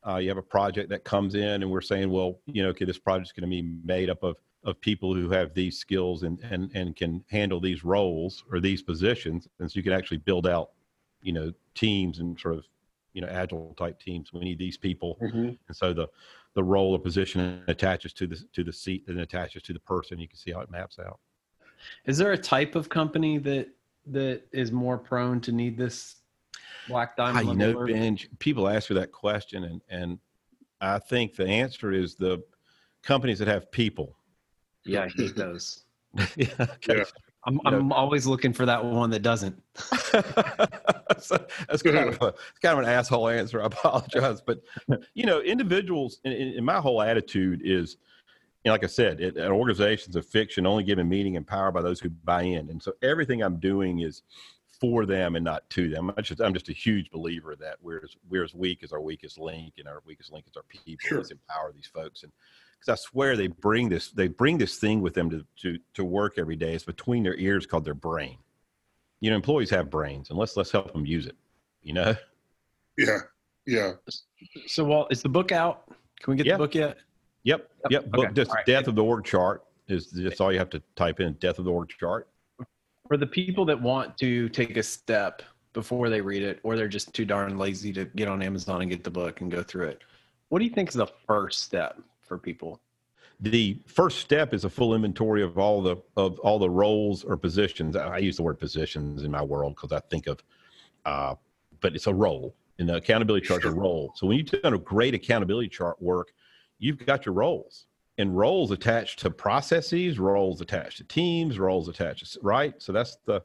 uh, 0.08 0.17
you 0.17 0.30
have 0.30 0.38
a 0.38 0.43
project 0.43 0.89
that 0.89 1.03
comes 1.03 1.36
in 1.36 1.63
and 1.63 1.69
we're 1.69 1.82
saying, 1.82 2.10
well, 2.10 2.39
you 2.45 2.63
know, 2.63 2.69
okay, 2.69 2.86
this 2.86 2.99
project's 2.99 3.32
going 3.32 3.49
to 3.49 3.49
be 3.49 3.67
made 3.84 4.10
up 4.10 4.23
of 4.23 4.38
of 4.67 4.80
people 4.82 5.15
who 5.15 5.30
have 5.30 5.53
these 5.53 5.80
skills 5.80 6.23
and 6.23 6.39
and 6.51 6.69
and 6.75 6.95
can 6.95 7.23
handle 7.30 7.60
these 7.60 7.84
roles 7.84 8.43
or 8.51 8.60
these 8.60 8.84
positions, 8.84 9.47
and 9.60 9.71
so 9.71 9.77
you 9.77 9.84
can 9.84 9.93
actually 9.93 10.17
build 10.17 10.45
out, 10.45 10.71
you 11.21 11.32
know, 11.34 11.51
teams 11.73 12.19
and 12.19 12.38
sort 12.39 12.56
of, 12.56 12.65
you 13.13 13.21
know, 13.21 13.27
agile 13.30 13.73
type 13.75 13.97
teams. 13.99 14.34
We 14.34 14.41
need 14.41 14.60
these 14.60 14.77
people, 14.77 15.17
Mhm. 15.21 15.58
and 15.67 15.75
so 15.75 15.93
the 15.93 16.08
the 16.53 16.63
role 16.63 16.91
or 16.93 16.99
position 16.99 17.63
attaches 17.67 18.13
to 18.13 18.27
the 18.27 18.36
to 18.53 18.63
the 18.63 18.73
seat 18.73 19.06
and 19.08 19.19
attaches 19.21 19.63
to 19.63 19.73
the 19.73 19.80
person. 19.80 20.19
You 20.19 20.27
can 20.27 20.38
see 20.38 20.51
how 20.51 20.60
it 20.60 20.69
maps 20.69 20.99
out. 20.99 21.19
Is 22.06 22.17
there 22.17 22.34
a 22.34 22.38
type 22.38 22.75
of 22.75 22.89
company 22.89 23.38
that 23.39 23.69
that 24.08 24.43
is 24.51 24.71
more 24.71 24.97
prone 24.97 25.39
to 25.41 25.51
need 25.51 25.77
this 25.77 26.17
black 26.88 27.15
Ah, 27.17 27.23
diamond? 27.23 27.47
you 27.62 27.67
level 27.67 27.88
know, 27.88 28.17
people 28.39 28.67
ask 28.67 28.89
me 28.89 28.95
that 28.95 29.12
question, 29.13 29.63
and 29.63 29.82
and 29.89 30.19
I 30.82 30.99
think 30.99 31.36
the 31.36 31.47
answer 31.47 31.91
is 31.93 32.15
the 32.15 32.43
companies 33.01 33.39
that 33.39 33.47
have 33.47 33.71
people. 33.71 34.17
Yeah, 34.88 35.04
I 35.04 35.10
hate 35.10 35.36
those. 35.36 35.84
yeah, 36.36 36.47
okay. 36.60 36.97
Yeah. 37.00 37.04
I'm 37.45 37.56
You 37.56 37.62
I'm 37.65 37.91
always 37.93 38.28
looking 38.28 38.52
for 38.52 38.65
that 38.65 38.84
one 38.84 39.10
that 39.12 39.21
doesn't. 39.21 39.62
so 41.19 41.45
that's 41.69 41.82
kind 41.82 41.97
of 41.97 42.21
a, 42.21 42.28
it's 42.28 42.60
kind 42.62 42.78
of 42.78 42.80
an 42.80 42.86
asshole 42.86 43.30
answer. 43.30 43.62
I 43.62 43.67
apologize, 43.67 44.41
but 44.41 44.62
you 45.13 45.26
know, 45.26 45.39
individuals. 45.39 46.19
And, 46.26 46.34
and 46.34 46.65
my 46.65 46.82
whole 46.82 47.02
attitude 47.02 47.62
is, 47.63 47.97
you 48.65 48.69
know, 48.69 48.73
like 48.73 48.84
I 48.84 48.88
said, 48.88 49.21
it, 49.21 49.38
an 49.38 49.52
organization's 49.52 50.17
a 50.17 50.21
fiction, 50.21 50.65
only 50.65 50.84
given 50.84 51.08
meaning 51.08 51.38
and 51.38 51.47
power 51.47 51.71
by 51.71 51.82
those 51.82 52.02
who 52.02 52.10
buy 52.10 52.41
in. 52.41 52.69
And 52.69 52.84
so 52.84 52.93
everything 53.02 53.41
I'm 53.41 53.60
doing 53.60 54.00
is 54.00 54.23
for 54.82 55.06
them 55.06 55.38
and 55.38 55.45
not 55.45 55.69
to 55.71 55.88
them. 55.89 56.12
I'm 56.17 56.23
just, 56.23 56.41
I'm 56.41 56.54
just 56.54 56.67
a 56.67 56.73
huge 56.73 57.10
believer 57.12 57.56
that 57.56 57.78
we're 57.82 58.02
as, 58.04 58.15
we're 58.30 58.43
as 58.43 58.54
weak 58.54 58.84
as 58.84 58.91
our 58.91 59.02
weakest 59.02 59.39
link, 59.39 59.76
and 59.78 59.88
our 59.88 60.02
weakest 60.06 60.34
link 60.34 60.45
is 60.50 60.58
our 60.58 60.63
people. 60.63 61.08
Sure. 61.08 61.17
Let's 61.19 61.32
empower 61.32 61.71
these 61.71 61.88
folks 61.88 62.23
and. 62.23 62.32
Because 62.79 62.99
I 62.99 63.01
swear 63.09 63.35
they 63.35 63.47
bring 63.47 63.89
this, 63.89 64.11
they 64.11 64.27
bring 64.27 64.57
this 64.57 64.77
thing 64.77 65.01
with 65.01 65.13
them 65.13 65.29
to, 65.29 65.45
to 65.61 65.79
to 65.95 66.03
work 66.03 66.35
every 66.37 66.55
day. 66.55 66.73
It's 66.73 66.83
between 66.85 67.23
their 67.23 67.35
ears 67.35 67.65
called 67.65 67.85
their 67.85 67.93
brain 67.93 68.37
you 69.19 69.29
know 69.31 69.35
employees 69.35 69.69
have 69.69 69.89
brains 69.89 70.29
and 70.29 70.37
let's 70.37 70.55
let's 70.55 70.71
help 70.71 70.93
them 70.93 71.05
use 71.05 71.25
it 71.25 71.35
you 71.81 71.91
know 71.93 72.15
Yeah. 72.97 73.19
Yeah. 73.65 73.93
So, 74.67 74.83
Walt, 74.85 75.11
is 75.11 75.21
the 75.21 75.29
book 75.29 75.51
out? 75.51 75.87
Can 76.21 76.31
we 76.31 76.37
get 76.37 76.45
Yeah. 76.45 76.53
the 76.53 76.57
book 76.59 76.75
yet? 76.75 76.97
yep 77.43 77.69
yep 77.89 78.03
Okay, 78.03 78.09
book 78.11 78.33
just 78.33 78.51
all 78.51 78.55
right. 78.57 78.65
death 78.65 78.87
of 78.87 78.95
the 78.95 79.03
org 79.03 79.25
chart 79.25 79.63
is 79.87 80.11
just 80.11 80.39
all 80.39 80.51
you 80.51 80.59
have 80.59 80.69
to 80.69 80.81
type 80.95 81.19
in 81.19 81.33
death 81.33 81.57
of 81.59 81.65
the 81.65 81.71
org 81.71 81.89
chart 81.89 82.29
For 83.07 83.17
the 83.17 83.25
people 83.27 83.65
that 83.65 83.81
want 83.81 84.17
to 84.19 84.49
take 84.49 84.77
a 84.77 84.83
step 84.83 85.41
before 85.73 86.09
they 86.09 86.21
read 86.21 86.43
it, 86.43 86.59
or 86.63 86.75
they're 86.75 86.87
just 86.87 87.13
too 87.13 87.25
darn 87.25 87.57
lazy 87.57 87.91
to 87.93 88.05
get 88.05 88.27
on 88.27 88.41
Amazon 88.41 88.81
and 88.81 88.89
get 88.91 89.03
the 89.03 89.11
book 89.11 89.41
and 89.41 89.49
go 89.51 89.63
through 89.63 89.87
it, 89.87 90.03
what 90.49 90.59
do 90.59 90.65
you 90.65 90.71
think 90.71 90.89
is 90.89 90.95
the 90.95 91.07
first 91.27 91.63
step 91.63 91.99
for 92.27 92.37
people? 92.37 92.81
the 93.39 93.79
first 93.85 94.19
step 94.19 94.53
is 94.53 94.65
a 94.65 94.69
full 94.69 94.95
inventory 94.95 95.43
of 95.43 95.57
all 95.57 95.81
the 95.81 95.95
of 96.15 96.39
all 96.39 96.57
the 96.57 96.69
roles 96.69 97.23
or 97.23 97.37
positions. 97.37 97.95
I 97.95 98.17
use 98.17 98.37
the 98.37 98.43
word 98.43 98.59
positions 98.59 99.23
in 99.23 99.31
my 99.31 99.43
world 99.43 99.75
because 99.75 99.91
i 99.91 99.99
think 100.09 100.27
of 100.27 100.43
uh 101.05 101.35
but 101.79 101.95
it's 101.95 102.07
a 102.07 102.13
role. 102.13 102.55
And 102.79 102.89
the 102.89 102.95
accountability 102.95 103.45
chart's 103.45 103.65
a 103.65 103.71
role. 103.71 104.13
So 104.15 104.27
when 104.27 104.37
you've 104.37 104.47
done 104.47 104.73
a 104.73 104.79
great 104.79 105.13
accountability 105.13 105.69
chart 105.69 106.01
work 106.01 106.33
you've 106.79 107.03
got 107.05 107.25
your 107.25 107.33
roles. 107.33 107.85
And 108.19 108.35
roles 108.35 108.71
attached 108.71 109.19
to 109.19 109.29
processes 109.29 110.17
roles 110.17 110.61
attached 110.61 110.97
to 110.97 111.03
teams 111.03 111.59
roles 111.59 111.87
attached 111.87 112.33
to, 112.33 112.39
right? 112.41 112.73
So 112.81 112.91
that's 112.91 113.17
the 113.25 113.43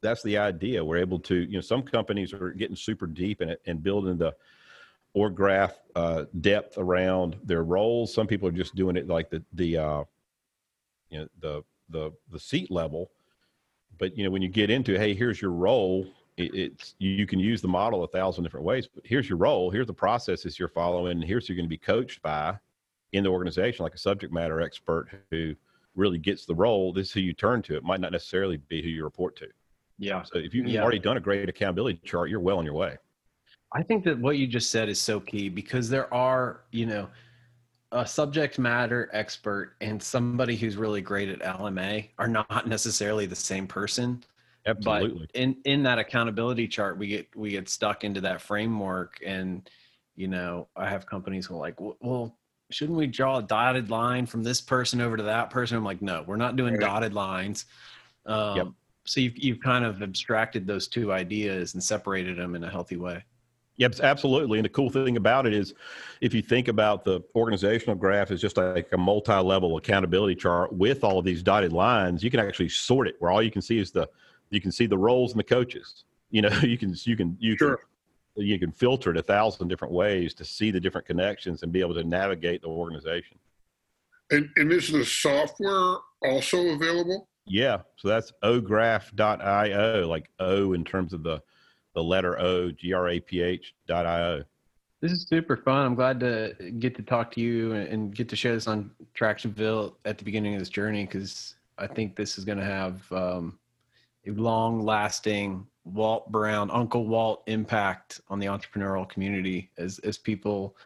that's 0.00 0.22
the 0.22 0.38
idea. 0.38 0.84
We're 0.84 0.98
able 0.98 1.18
to 1.20 1.34
you 1.34 1.54
know 1.54 1.60
some 1.60 1.82
companies 1.82 2.32
are 2.32 2.50
getting 2.50 2.76
super 2.76 3.08
deep 3.08 3.42
in 3.42 3.48
it 3.48 3.60
and 3.66 3.82
building 3.82 4.16
the 4.16 4.32
or 5.14 5.30
graph 5.30 5.78
uh, 5.94 6.24
depth 6.40 6.76
around 6.76 7.36
their 7.44 7.62
roles. 7.62 8.12
Some 8.12 8.26
people 8.26 8.48
are 8.48 8.52
just 8.52 8.74
doing 8.74 8.96
it 8.96 9.08
like 9.08 9.30
the 9.30 9.42
the 9.54 9.78
uh, 9.78 10.04
you 11.08 11.20
know 11.20 11.28
the 11.40 11.64
the 11.88 12.12
the 12.30 12.38
seat 12.38 12.70
level. 12.70 13.10
But 13.98 14.16
you 14.18 14.24
know 14.24 14.30
when 14.30 14.42
you 14.42 14.48
get 14.48 14.70
into 14.70 14.98
hey, 14.98 15.14
here's 15.14 15.40
your 15.40 15.52
role. 15.52 16.06
It, 16.36 16.52
it's 16.52 16.96
you, 16.98 17.28
can 17.28 17.38
use 17.38 17.62
the 17.62 17.68
model 17.68 18.02
a 18.02 18.08
thousand 18.08 18.42
different 18.42 18.66
ways. 18.66 18.88
But 18.92 19.06
here's 19.06 19.28
your 19.28 19.38
role. 19.38 19.70
Here's 19.70 19.86
the 19.86 19.94
processes 19.94 20.58
you're 20.58 20.66
following. 20.66 21.12
And 21.12 21.22
here's 21.22 21.46
who 21.46 21.52
you're 21.54 21.60
going 21.60 21.66
to 21.66 21.72
be 21.72 21.78
coached 21.78 22.20
by 22.22 22.58
in 23.12 23.22
the 23.22 23.30
organization, 23.30 23.84
like 23.84 23.94
a 23.94 23.98
subject 23.98 24.32
matter 24.32 24.60
expert 24.60 25.10
who 25.30 25.54
really 25.94 26.18
gets 26.18 26.44
the 26.44 26.54
role. 26.54 26.92
This 26.92 27.06
is 27.06 27.12
who 27.12 27.20
you 27.20 27.34
turn 27.34 27.62
to. 27.62 27.76
It 27.76 27.84
might 27.84 28.00
not 28.00 28.10
necessarily 28.10 28.56
be 28.56 28.82
who 28.82 28.88
you 28.88 29.04
report 29.04 29.36
to. 29.36 29.46
Yeah. 29.96 30.24
So 30.24 30.38
if 30.38 30.54
you've 30.54 30.66
Yeah. 30.66 30.82
already 30.82 30.98
done 30.98 31.16
a 31.16 31.20
great 31.20 31.48
accountability 31.48 32.00
chart, 32.04 32.30
you're 32.30 32.40
well 32.40 32.58
on 32.58 32.64
your 32.64 32.74
way. 32.74 32.96
I 33.74 33.82
think 33.82 34.04
that 34.04 34.18
what 34.18 34.38
you 34.38 34.46
just 34.46 34.70
said 34.70 34.88
is 34.88 35.00
so 35.00 35.18
key 35.20 35.48
because 35.48 35.88
there 35.90 36.12
are, 36.14 36.60
you 36.70 36.86
know, 36.86 37.08
a 37.92 38.06
subject 38.06 38.58
matter 38.58 39.08
expert 39.12 39.74
and 39.80 40.02
somebody 40.02 40.56
who's 40.56 40.76
really 40.76 41.00
great 41.00 41.28
at 41.28 41.40
LMA 41.40 42.08
are 42.18 42.28
not 42.28 42.66
necessarily 42.68 43.26
the 43.26 43.36
same 43.36 43.66
person. 43.66 44.22
Absolutely. 44.66 45.26
But 45.26 45.40
in 45.40 45.56
in 45.64 45.82
that 45.82 45.98
accountability 45.98 46.66
chart, 46.68 46.96
we 46.98 47.08
get 47.08 47.36
we 47.36 47.50
get 47.50 47.68
stuck 47.68 48.02
into 48.04 48.20
that 48.22 48.40
framework, 48.40 49.20
and 49.24 49.68
you 50.16 50.26
know, 50.28 50.68
I 50.76 50.88
have 50.88 51.04
companies 51.06 51.46
who 51.46 51.54
are 51.54 51.58
like, 51.60 51.80
"Well- 51.80 51.96
well, 52.00 52.38
shouldn't 52.70 52.96
we 52.96 53.06
draw 53.06 53.38
a 53.38 53.42
dotted 53.42 53.90
line 53.90 54.24
from 54.26 54.42
this 54.42 54.60
person 54.60 55.00
over 55.00 55.16
to 55.18 55.22
that 55.24 55.50
person? 55.50 55.76
I'm 55.76 55.84
like, 55.84 56.00
no, 56.00 56.22
we're 56.26 56.36
not 56.36 56.56
doing 56.56 56.74
Right. 56.74 56.80
dotted 56.80 57.12
lines. 57.12 57.66
Um, 58.26 58.56
Yep. 58.56 58.66
So 59.06 59.20
you've 59.20 59.36
you've 59.36 59.60
kind 59.60 59.84
of 59.84 60.02
abstracted 60.02 60.66
those 60.66 60.88
two 60.88 61.12
ideas 61.12 61.74
and 61.74 61.82
separated 61.82 62.38
them 62.38 62.54
in 62.54 62.64
a 62.64 62.70
healthy 62.70 62.96
way. 62.96 63.22
Yep, 63.76 64.00
absolutely. 64.00 64.58
And 64.58 64.64
the 64.64 64.70
cool 64.70 64.88
thing 64.88 65.16
about 65.16 65.46
it 65.46 65.52
is, 65.52 65.74
if 66.20 66.32
you 66.32 66.42
think 66.42 66.68
about 66.68 67.04
the 67.04 67.20
organizational 67.34 67.96
graph 67.96 68.30
as 68.30 68.40
just 68.40 68.56
like 68.56 68.88
a 68.92 68.96
multi-level 68.96 69.76
accountability 69.76 70.36
chart 70.36 70.72
with 70.72 71.02
all 71.02 71.18
of 71.18 71.24
these 71.24 71.42
dotted 71.42 71.72
lines, 71.72 72.22
you 72.22 72.30
can 72.30 72.40
actually 72.40 72.68
sort 72.68 73.08
it 73.08 73.16
where 73.18 73.32
all 73.32 73.42
you 73.42 73.50
can 73.50 73.62
see 73.62 73.78
is 73.78 73.90
the 73.90 74.08
you 74.50 74.60
can 74.60 74.70
see 74.70 74.86
the 74.86 74.96
roles 74.96 75.32
and 75.32 75.40
the 75.40 75.44
coaches. 75.44 76.04
You 76.30 76.42
know, 76.42 76.50
you 76.62 76.78
can 76.78 76.94
you 77.02 77.16
can 77.16 77.36
you 77.40 77.56
Sure. 77.56 77.80
can 78.36 78.46
you 78.46 78.58
can 78.58 78.70
filter 78.70 79.10
it 79.10 79.16
a 79.16 79.22
thousand 79.22 79.68
different 79.68 79.92
ways 79.92 80.34
to 80.34 80.44
see 80.44 80.70
the 80.70 80.80
different 80.80 81.06
connections 81.06 81.62
and 81.62 81.72
be 81.72 81.80
able 81.80 81.94
to 81.94 82.04
navigate 82.04 82.62
the 82.62 82.68
organization. 82.68 83.38
And, 84.30 84.48
and 84.56 84.72
is 84.72 84.90
the 84.90 85.04
software 85.04 85.96
also 86.22 86.68
available? 86.74 87.28
Yeah, 87.46 87.82
so 87.96 88.08
that's 88.08 88.32
ograph.io, 88.42 90.08
like 90.08 90.30
O 90.38 90.72
in 90.72 90.84
terms 90.84 91.12
of 91.12 91.22
the 91.22 91.42
the 91.94 92.02
letter 92.02 92.38
O, 92.38 92.70
G 92.70 92.92
R 92.92 93.08
A 93.08 93.20
P 93.20 93.40
H 93.40 93.74
dot 93.86 94.06
I 94.06 94.22
O. 94.22 94.44
This 95.00 95.12
is 95.12 95.26
super 95.28 95.56
fun. 95.56 95.84
I'm 95.84 95.94
glad 95.94 96.18
to 96.20 96.54
get 96.78 96.94
to 96.96 97.02
talk 97.02 97.30
to 97.32 97.40
you 97.40 97.72
and- 97.72 97.88
and 97.88 98.14
get 98.14 98.28
to 98.30 98.36
share 98.36 98.54
this 98.54 98.66
on 98.66 98.90
Tractionville 99.14 99.96
at 100.04 100.18
the 100.18 100.24
beginning 100.24 100.54
of 100.54 100.60
this 100.60 100.70
journey 100.70 101.04
because 101.04 101.56
I 101.78 101.86
think 101.86 102.16
this 102.16 102.38
is 102.38 102.44
going 102.44 102.58
to 102.58 102.64
have 102.64 103.10
um, 103.12 103.58
a 104.26 104.30
long 104.30 104.80
lasting 104.80 105.66
Walt 105.84 106.30
Brown, 106.32 106.70
Uncle 106.70 107.06
Walt 107.06 107.42
impact 107.46 108.22
on 108.28 108.38
the 108.38 108.46
entrepreneurial 108.46 109.06
community 109.08 109.70
as, 109.76 109.98
as 110.00 110.16
people 110.16 110.76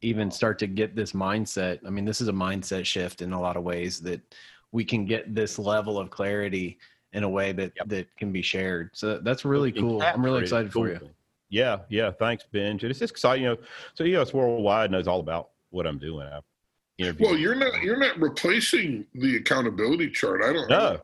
even 0.00 0.30
start 0.30 0.58
to 0.58 0.66
get 0.66 0.96
this 0.96 1.12
mindset. 1.12 1.78
I 1.86 1.90
mean, 1.90 2.04
this 2.04 2.20
is 2.20 2.28
a 2.28 2.32
mindset 2.32 2.84
shift 2.84 3.22
in 3.22 3.32
a 3.32 3.40
lot 3.40 3.56
of 3.56 3.62
ways 3.62 4.00
that 4.00 4.20
we 4.72 4.84
can 4.84 5.06
get 5.06 5.34
this 5.34 5.58
level 5.58 5.98
of 5.98 6.10
clarity 6.10 6.78
in 7.14 7.22
a 7.22 7.28
way 7.28 7.52
that, 7.52 7.72
Yep. 7.76 7.88
that 7.88 8.16
can 8.16 8.32
be 8.32 8.42
shared. 8.42 8.90
So 8.92 9.18
that's 9.18 9.44
really 9.44 9.70
And 9.70 9.78
cool. 9.78 10.02
I'm 10.02 10.22
really 10.24 10.42
excited 10.42 10.68
is 10.68 10.72
for 10.74 10.88
you. 10.88 11.00
Yeah, 11.48 11.78
yeah. 11.88 12.10
Thanks, 12.10 12.44
Benj. 12.52 12.82
And 12.82 12.90
it's 12.90 12.98
just 12.98 13.12
exciting, 13.12 13.44
you 13.44 13.50
know. 13.50 13.56
So 13.94 14.04
EOS 14.04 14.34
Worldwide 14.34 14.90
knows 14.90 15.06
all 15.06 15.20
about 15.20 15.50
what 15.70 15.86
I'm 15.86 15.98
doing. 15.98 16.26
I've 16.26 16.42
interviewed. 16.98 17.28
Well, 17.28 17.38
you're 17.38 17.54
not 17.54 17.80
you're 17.82 17.96
not 17.98 18.18
replacing 18.18 19.06
the 19.14 19.36
accountability 19.36 20.10
chart. 20.10 20.42
I 20.42 20.52
don't 20.52 20.68
no, 20.68 21.00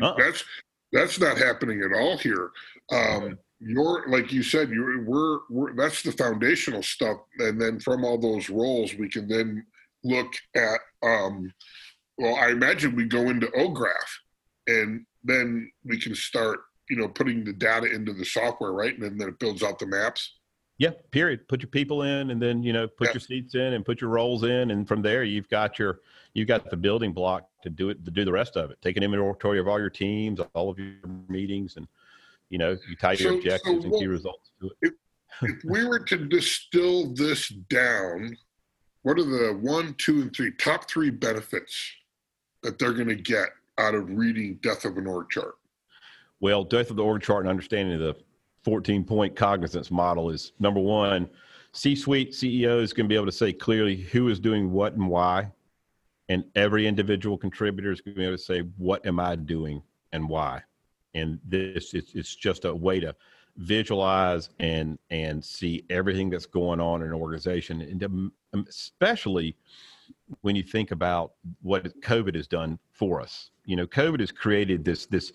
Uh-uh. 0.00 0.14
That's 0.16 0.44
that's 0.92 1.20
not 1.20 1.36
happening 1.36 1.82
at 1.82 1.92
all 1.92 2.16
here. 2.16 2.50
Um, 2.90 3.38
you're 3.60 4.08
like 4.08 4.32
you 4.32 4.42
said, 4.42 4.70
you're 4.70 5.02
we're, 5.02 5.40
we're 5.50 5.74
that's 5.74 6.02
the 6.02 6.12
foundational 6.12 6.82
stuff, 6.82 7.18
and 7.38 7.60
then 7.60 7.78
from 7.78 8.02
all 8.04 8.16
those 8.16 8.48
roles, 8.48 8.94
we 8.94 9.08
can 9.08 9.28
then 9.28 9.66
look 10.02 10.32
at. 10.56 10.80
Um, 11.02 11.52
well, 12.16 12.36
I 12.36 12.50
imagine 12.50 12.96
we 12.96 13.04
go 13.04 13.28
into 13.28 13.48
OGraph, 13.48 14.18
and 14.66 15.04
then 15.24 15.70
we 15.84 15.98
can 16.00 16.14
start, 16.14 16.60
you 16.88 16.96
know, 16.96 17.08
putting 17.08 17.44
the 17.44 17.52
data 17.52 17.92
into 17.92 18.12
the 18.12 18.24
software, 18.24 18.72
right? 18.72 18.94
And 18.94 19.02
then, 19.02 19.18
then 19.18 19.28
it 19.28 19.38
builds 19.38 19.62
out 19.62 19.78
the 19.78 19.86
maps. 19.86 20.38
yeah. 20.78 20.90
Period. 21.10 21.46
Put 21.48 21.60
your 21.60 21.68
people 21.70 22.02
in, 22.02 22.30
and 22.30 22.40
then 22.40 22.62
you 22.62 22.72
know, 22.72 22.88
put 22.88 23.08
Yeah. 23.08 23.14
your 23.14 23.20
seats 23.20 23.54
in, 23.54 23.74
and 23.74 23.84
put 23.84 24.00
your 24.00 24.10
roles 24.10 24.44
in, 24.44 24.70
and 24.70 24.88
from 24.88 25.02
there, 25.02 25.24
you've 25.24 25.48
got 25.48 25.78
your 25.78 26.00
you've 26.32 26.48
got 26.48 26.70
the 26.70 26.76
building 26.76 27.12
block 27.12 27.48
to 27.62 27.68
do 27.70 27.90
it 27.90 28.04
to 28.04 28.10
do 28.10 28.24
the 28.24 28.32
rest 28.32 28.56
of 28.56 28.70
it. 28.70 28.80
Take 28.80 28.96
an 28.96 29.02
inventory 29.02 29.58
of 29.58 29.68
all 29.68 29.78
your 29.78 29.90
teams, 29.90 30.40
all 30.54 30.70
of 30.70 30.78
your 30.78 30.94
meetings, 31.28 31.76
and 31.76 31.86
you 32.48 32.58
know, 32.58 32.76
you 32.88 32.96
tie 32.96 33.12
your 33.12 33.18
So- 33.18 33.28
so 33.30 33.36
objectives 33.36 33.84
and 33.84 33.94
key 33.94 34.06
results 34.06 34.50
to 34.60 34.70
it. 34.82 34.94
if 35.42 35.62
we 35.64 35.84
were 35.84 36.00
to 36.00 36.16
distill 36.16 37.12
this 37.14 37.48
down, 37.48 38.36
what 39.02 39.18
are 39.18 39.24
the 39.24 39.52
one, 39.60 39.94
two, 39.94 40.22
and 40.22 40.34
three 40.34 40.52
top 40.52 40.88
three 40.90 41.10
benefits 41.10 41.92
that 42.62 42.78
they're 42.78 42.92
going 42.94 43.08
to 43.08 43.14
get 43.14 43.50
out 43.80 43.94
of 43.94 44.10
reading 44.10 44.58
Death 44.62 44.84
of 44.84 44.96
an 44.96 45.06
Org 45.06 45.30
Chart? 45.30 45.54
Well, 46.40 46.64
death 46.64 46.90
of 46.90 46.96
the 46.96 47.04
org 47.04 47.22
chart 47.22 47.42
and 47.42 47.50
understanding 47.50 47.98
the 47.98 48.16
14 48.64 49.04
point 49.04 49.36
cognizance 49.36 49.90
model 49.90 50.30
is 50.30 50.52
number 50.58 50.80
one, 50.80 51.28
C 51.72 51.94
suite 51.94 52.34
CEOs 52.34 52.92
can 52.92 53.06
be 53.06 53.14
able 53.14 53.26
to 53.26 53.32
say 53.32 53.52
clearly 53.52 53.96
who 53.96 54.28
is 54.28 54.40
doing 54.40 54.72
what 54.72 54.94
and 54.94 55.08
why. 55.08 55.52
And 56.28 56.44
every 56.54 56.86
individual 56.86 57.36
contributor 57.36 57.90
is 57.90 58.00
going 58.00 58.14
to 58.14 58.18
be 58.18 58.24
able 58.24 58.36
to 58.36 58.42
say, 58.42 58.60
what 58.78 59.04
am 59.04 59.20
I 59.20 59.36
doing 59.36 59.82
and 60.12 60.28
why? 60.28 60.62
And 61.14 61.40
this 61.44 61.92
is 61.92 62.12
it's 62.14 62.34
just 62.34 62.64
a 62.64 62.74
way 62.74 63.00
to 63.00 63.14
visualize 63.56 64.50
and 64.58 64.98
and 65.10 65.44
see 65.44 65.84
everything 65.90 66.30
that's 66.30 66.46
going 66.46 66.80
on 66.80 67.02
in 67.02 67.08
an 67.08 67.14
organization 67.14 67.80
and 67.80 68.02
um, 68.04 68.32
especially 68.68 69.56
when 70.42 70.54
you 70.54 70.62
think 70.62 70.92
about 70.92 71.32
what 71.62 72.00
covid 72.00 72.34
has 72.34 72.46
done 72.46 72.78
for 72.92 73.20
us 73.20 73.50
you 73.70 73.76
know 73.76 73.86
covid 73.86 74.20
has 74.20 74.32
created 74.32 74.84
this 74.84 75.06
this 75.06 75.32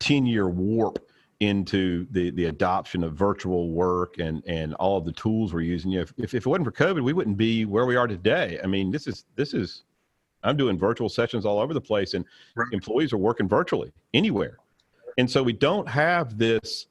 10 0.00 0.26
year 0.26 0.48
warp 0.48 0.98
into 1.40 2.06
the 2.12 2.30
the 2.30 2.46
adoption 2.46 3.04
of 3.04 3.14
virtual 3.14 3.70
work 3.70 4.18
and 4.18 4.42
and 4.46 4.74
all 4.74 4.96
of 4.96 5.04
the 5.04 5.12
tools 5.12 5.52
we're 5.52 5.60
using. 5.60 5.90
You 5.90 5.98
know, 5.98 6.06
if, 6.18 6.34
if 6.34 6.34
it 6.34 6.46
wasn't 6.46 6.64
for 6.66 6.72
covid 6.72 7.04
we 7.04 7.12
wouldn't 7.12 7.36
be 7.36 7.64
where 7.64 7.86
we 7.86 7.96
are 7.96 8.06
today. 8.06 8.58
I 8.62 8.66
mean 8.66 8.90
this 8.90 9.06
is 9.06 9.26
this 9.36 9.52
is 9.52 9.84
i'm 10.42 10.56
doing 10.56 10.78
virtual 10.78 11.08
sessions 11.08 11.44
all 11.44 11.58
over 11.58 11.74
the 11.74 11.80
place 11.80 12.14
and 12.14 12.24
Right. 12.54 12.68
employees 12.72 13.12
are 13.12 13.18
working 13.18 13.48
virtually 13.48 13.92
anywhere. 14.14 14.58
And 15.18 15.30
so 15.30 15.42
we 15.42 15.52
don't 15.52 15.88
have 15.88 16.38
this 16.38 16.86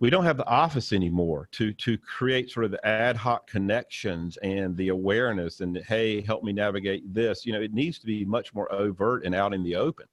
we 0.00 0.10
don't 0.10 0.24
have 0.24 0.36
the 0.36 0.46
office 0.46 0.92
anymore 0.92 1.48
to 1.52 1.72
to 1.74 1.96
create 1.96 2.50
sort 2.50 2.64
of 2.66 2.72
the 2.72 2.86
ad 2.86 3.16
hoc 3.16 3.46
connections 3.46 4.36
and 4.38 4.76
the 4.76 4.88
awareness 4.88 5.60
and 5.60 5.78
hey 5.88 6.20
help 6.20 6.44
me 6.44 6.52
navigate 6.52 7.02
this. 7.14 7.46
You 7.46 7.54
know 7.54 7.62
it 7.62 7.72
needs 7.72 7.98
to 8.00 8.06
be 8.06 8.24
much 8.26 8.52
more 8.52 8.70
overt 8.70 9.24
and 9.24 9.34
out 9.34 9.54
in 9.54 9.62
the 9.62 9.76
open 9.76 10.06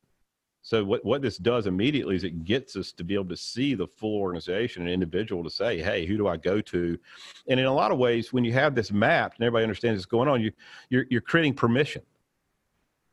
so 0.69 0.83
what, 0.83 1.03
what 1.03 1.23
this 1.23 1.39
does 1.39 1.65
immediately 1.65 2.15
is 2.15 2.23
it 2.23 2.45
gets 2.45 2.75
us 2.75 2.91
to 2.91 3.03
be 3.03 3.15
able 3.15 3.29
to 3.29 3.35
see 3.35 3.73
the 3.73 3.87
full 3.87 4.19
organization 4.19 4.83
and 4.83 4.91
individual 4.91 5.43
to 5.43 5.49
say 5.49 5.81
hey 5.81 6.05
who 6.05 6.15
do 6.15 6.27
i 6.27 6.37
go 6.37 6.61
to? 6.61 6.95
And 7.47 7.59
in 7.59 7.65
a 7.65 7.73
lot 7.73 7.91
of 7.91 7.97
ways 7.97 8.31
when 8.31 8.43
you 8.43 8.53
have 8.53 8.75
this 8.75 8.91
mapped 8.91 9.39
and 9.39 9.45
everybody 9.47 9.63
understands 9.63 9.97
what's 9.97 10.05
going 10.05 10.27
on 10.27 10.41
you 10.41 10.51
you're, 10.91 11.05
you're 11.09 11.21
creating 11.21 11.55
permission. 11.55 12.03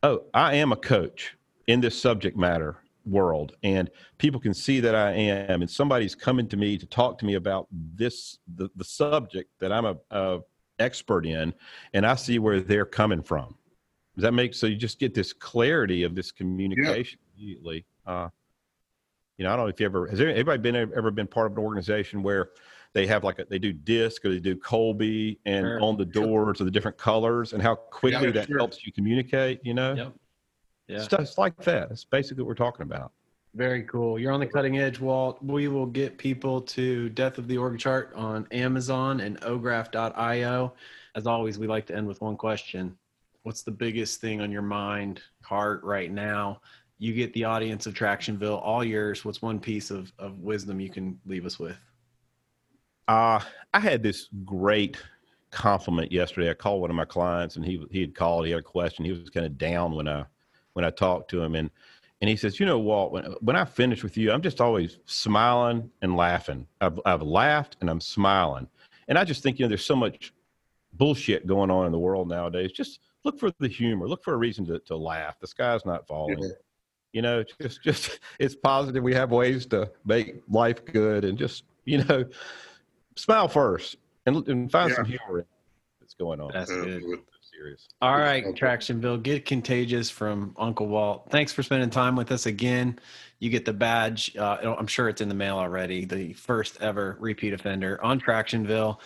Oh 0.03 0.25
i 0.35 0.55
am 0.55 0.73
a 0.73 0.77
coach 0.77 1.35
in 1.67 1.81
this 1.81 1.99
subject 1.99 2.37
matter 2.37 2.77
world 3.07 3.57
and 3.63 3.91
people 4.19 4.39
can 4.39 4.53
see 4.53 4.79
that 4.81 4.95
i 4.95 5.13
am 5.13 5.63
and 5.63 5.71
somebody's 5.71 6.15
coming 6.15 6.47
to 6.49 6.59
me 6.59 6.77
to 6.77 6.85
talk 6.85 7.17
to 7.21 7.25
me 7.25 7.35
about 7.35 7.69
this 7.73 8.39
the, 8.57 8.69
the 8.77 8.85
subject 8.85 9.49
that 9.61 9.73
i'm 9.73 9.87
a, 9.87 9.97
a 10.11 10.41
expert 10.79 11.25
in 11.25 11.55
and 11.95 12.05
i 12.05 12.15
see 12.15 12.39
where 12.39 12.61
they're 12.61 12.85
coming 12.85 13.23
from. 13.23 13.57
Does 14.15 14.25
that 14.25 14.33
make 14.33 14.53
so 14.53 14.67
you 14.67 14.77
just 14.77 14.99
get 14.99 15.15
this 15.15 15.33
clarity 15.33 16.03
of 16.03 16.15
this 16.15 16.31
communication 16.31 17.19
immediately 17.37 17.85
uh 18.07 18.29
you 19.37 19.45
know 19.45 19.53
i 19.53 19.57
don't 19.57 19.67
know 19.67 19.69
if 19.69 19.81
you 19.81 19.87
ever 19.87 20.07
has 20.07 20.19
there, 20.19 20.29
anybody 20.29 20.59
been 20.59 20.77
ever 20.77 21.11
been 21.11 21.27
part 21.27 21.51
of 21.51 21.59
an 21.59 21.65
organization 21.65 22.23
where 22.23 22.51
they 22.93 23.07
have 23.07 23.25
like 23.25 23.39
a, 23.39 23.45
they 23.45 23.59
do 23.59 23.73
disc 23.73 24.25
or 24.25 24.31
they 24.31 24.41
do 24.41 24.57
Kolbe 24.57 25.39
and 25.45 25.65
Sure, 25.67 25.81
on 25.83 25.99
the 25.99 26.05
doors 26.05 26.61
are 26.61 26.65
the 26.65 26.71
different 26.71 26.97
colors 26.97 27.53
and 27.53 27.63
how 27.63 27.75
quickly 27.75 28.27
Yeah, 28.27 28.33
that 28.33 28.47
sure. 28.47 28.59
helps 28.59 28.85
you 28.87 28.93
communicate 28.93 29.61
you 29.65 29.75
know 29.75 29.95
Yep. 29.95 30.15
Yeah. 30.89 30.99
stuff 30.99 31.37
like 31.37 31.57
that 31.65 31.89
that's 31.91 32.05
basically 32.05 32.43
what 32.43 32.49
we're 32.49 32.55
talking 32.55 32.83
about 32.83 33.13
Very 33.55 33.83
cool. 33.85 34.19
You're 34.19 34.33
on 34.33 34.41
the 34.41 34.47
cutting 34.47 34.79
edge, 34.79 35.01
Walt. 35.01 35.43
We 35.43 35.69
will 35.69 35.87
get 35.87 36.19
people 36.19 36.61
to 36.77 37.09
Death 37.11 37.39
of 37.39 37.49
the 37.49 37.57
Org 37.57 37.79
Chart 37.79 38.13
on 38.15 38.47
Amazon 38.51 39.21
and 39.21 39.41
ograph.io. 39.41 40.73
As 41.15 41.27
always, 41.27 41.59
we 41.59 41.67
like 41.67 41.87
to 41.87 41.97
end 41.97 42.07
with 42.07 42.21
one 42.21 42.37
question. 42.37 42.95
What's 43.45 43.63
the 43.63 43.71
biggest 43.71 44.21
thing 44.21 44.43
on 44.43 44.51
your 44.53 44.61
mind, 44.61 45.23
heart 45.43 45.83
right 45.85 46.13
now? 46.13 46.61
You 46.99 47.13
get 47.13 47.33
the 47.35 47.45
audience 47.45 47.87
of 47.87 47.95
Tractionville, 47.95 48.61
all 48.63 48.83
yours. 48.83 49.25
What's 49.25 49.43
one 49.43 49.61
piece 49.61 49.91
of, 49.91 50.13
of 50.19 50.39
wisdom 50.41 50.81
you 50.81 50.91
can 50.91 51.19
leave 51.27 51.45
us 51.45 51.59
with? 51.59 51.77
Uh, 53.09 53.41
I 53.75 53.81
had 53.81 54.03
this 54.03 54.29
great 54.45 54.97
compliment 55.51 56.11
yesterday. 56.11 56.51
I 56.51 56.55
called 56.55 56.81
one 56.81 56.91
of 56.91 56.97
my 56.97 57.05
clients 57.05 57.57
and 57.57 57.65
he 57.65 57.85
he 57.91 58.01
had 58.01 58.15
called, 58.15 58.47
he 58.47 58.51
had 58.51 58.61
a 58.61 58.63
question. 58.63 59.05
He 59.05 59.13
was 59.13 59.31
kind 59.31 59.47
of 59.47 59.59
down 59.59 59.95
when 59.95 60.09
I 60.09 60.25
when 60.73 60.85
I 60.85 60.91
talked 60.91 61.31
to 61.31 61.43
him 61.43 61.55
and 61.55 61.71
and 62.23 62.31
he 62.31 62.37
says, 62.37 62.59
"You 62.59 62.65
know, 62.65 62.79
Walt, 62.79 63.13
when 63.13 63.25
when 63.41 63.57
I 63.57 63.65
finish 63.65 64.03
with 64.03 64.17
you, 64.17 64.33
I'm 64.33 64.43
just 64.43 64.61
always 64.61 64.99
smiling 65.05 65.91
and 66.03 66.17
laughing. 66.17 66.67
I've 66.81 66.99
I've 67.05 67.23
laughed 67.23 67.77
and 67.81 67.91
I'm 67.91 68.01
smiling. 68.01 68.69
And 69.09 69.19
I 69.19 69.25
just 69.25 69.43
think, 69.43 69.59
you 69.59 69.65
know, 69.65 69.69
there's 69.69 69.85
so 69.85 69.97
much 69.97 70.33
bullshit 70.95 71.47
going 71.47 71.71
on 71.71 71.87
in 71.87 71.93
the 71.93 71.99
world 71.99 72.29
nowadays. 72.29 72.73
Just 72.73 73.01
look 73.25 73.39
for 73.39 73.53
the 73.61 73.69
humor. 73.69 74.09
Look 74.09 74.25
for 74.25 74.35
a 74.35 74.39
reason 74.39 74.65
to, 74.67 74.79
to 74.81 74.97
laugh. 74.97 75.39
The 75.39 75.47
sky's 75.47 75.85
not 75.85 76.07
falling. 76.07 76.39
Yeah. 76.41 76.49
You 77.17 77.23
know, 77.23 77.43
just 77.63 77.83
just 77.83 78.21
it's 78.39 78.55
positive. 78.55 79.03
We 79.03 79.15
have 79.15 79.31
ways 79.31 79.65
to 79.67 79.91
make 80.05 80.43
life 80.51 80.85
good, 80.85 81.25
and 81.25 81.39
just 81.39 81.65
you 81.87 82.05
know, 82.05 82.27
smile 83.15 83.49
first 83.49 83.97
and, 84.27 84.47
and 84.49 84.71
find 84.71 84.91
Yeah. 84.91 84.97
some 84.97 85.05
humor 85.07 85.39
in 85.39 85.45
that's 85.99 86.13
going 86.13 86.43
on. 86.43 86.51
That's 86.53 86.71
good. 86.71 87.03
serious. 87.41 87.89
All 88.03 88.19
right, 88.19 88.45
Okay. 88.45 88.61
Tractionville, 88.61 89.23
get 89.23 89.47
contagious 89.47 90.11
from 90.11 90.55
Uncle 90.59 90.89
Walt. 90.89 91.31
Thanks 91.31 91.55
for 91.55 91.63
spending 91.63 91.89
time 91.89 92.17
with 92.17 92.31
us 92.33 92.45
again. 92.45 92.99
You 93.39 93.49
get 93.49 93.65
the 93.65 93.73
badge. 93.73 94.37
Uh, 94.37 94.75
I'm 94.79 94.87
sure 94.87 95.09
it's 95.09 95.23
in 95.23 95.31
the 95.31 95.35
mail 95.35 95.57
already. 95.57 96.05
The 96.05 96.35
first 96.35 96.83
ever 96.83 97.17
repeat 97.19 97.55
offender 97.55 97.99
on 98.05 98.21
Tractionville. 98.21 98.99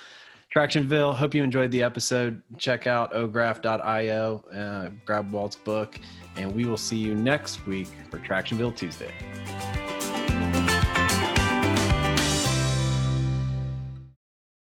Tractionville, 0.55 1.15
hope 1.15 1.33
you 1.35 1.45
enjoyed 1.45 1.71
the 1.71 1.83
episode. 1.83 2.43
Check 2.59 2.89
out 2.89 3.13
ograph.io, 3.13 4.45
uh, 4.53 4.91
grab 5.05 5.31
Walt's 5.31 5.55
book, 5.55 6.01
and 6.37 6.53
we 6.53 6.65
will 6.65 6.77
see 6.77 6.97
you 6.97 7.15
next 7.15 7.65
week 7.67 7.89
for 8.11 8.19
Tractionville 8.19 8.75
Tuesday. 8.75 9.13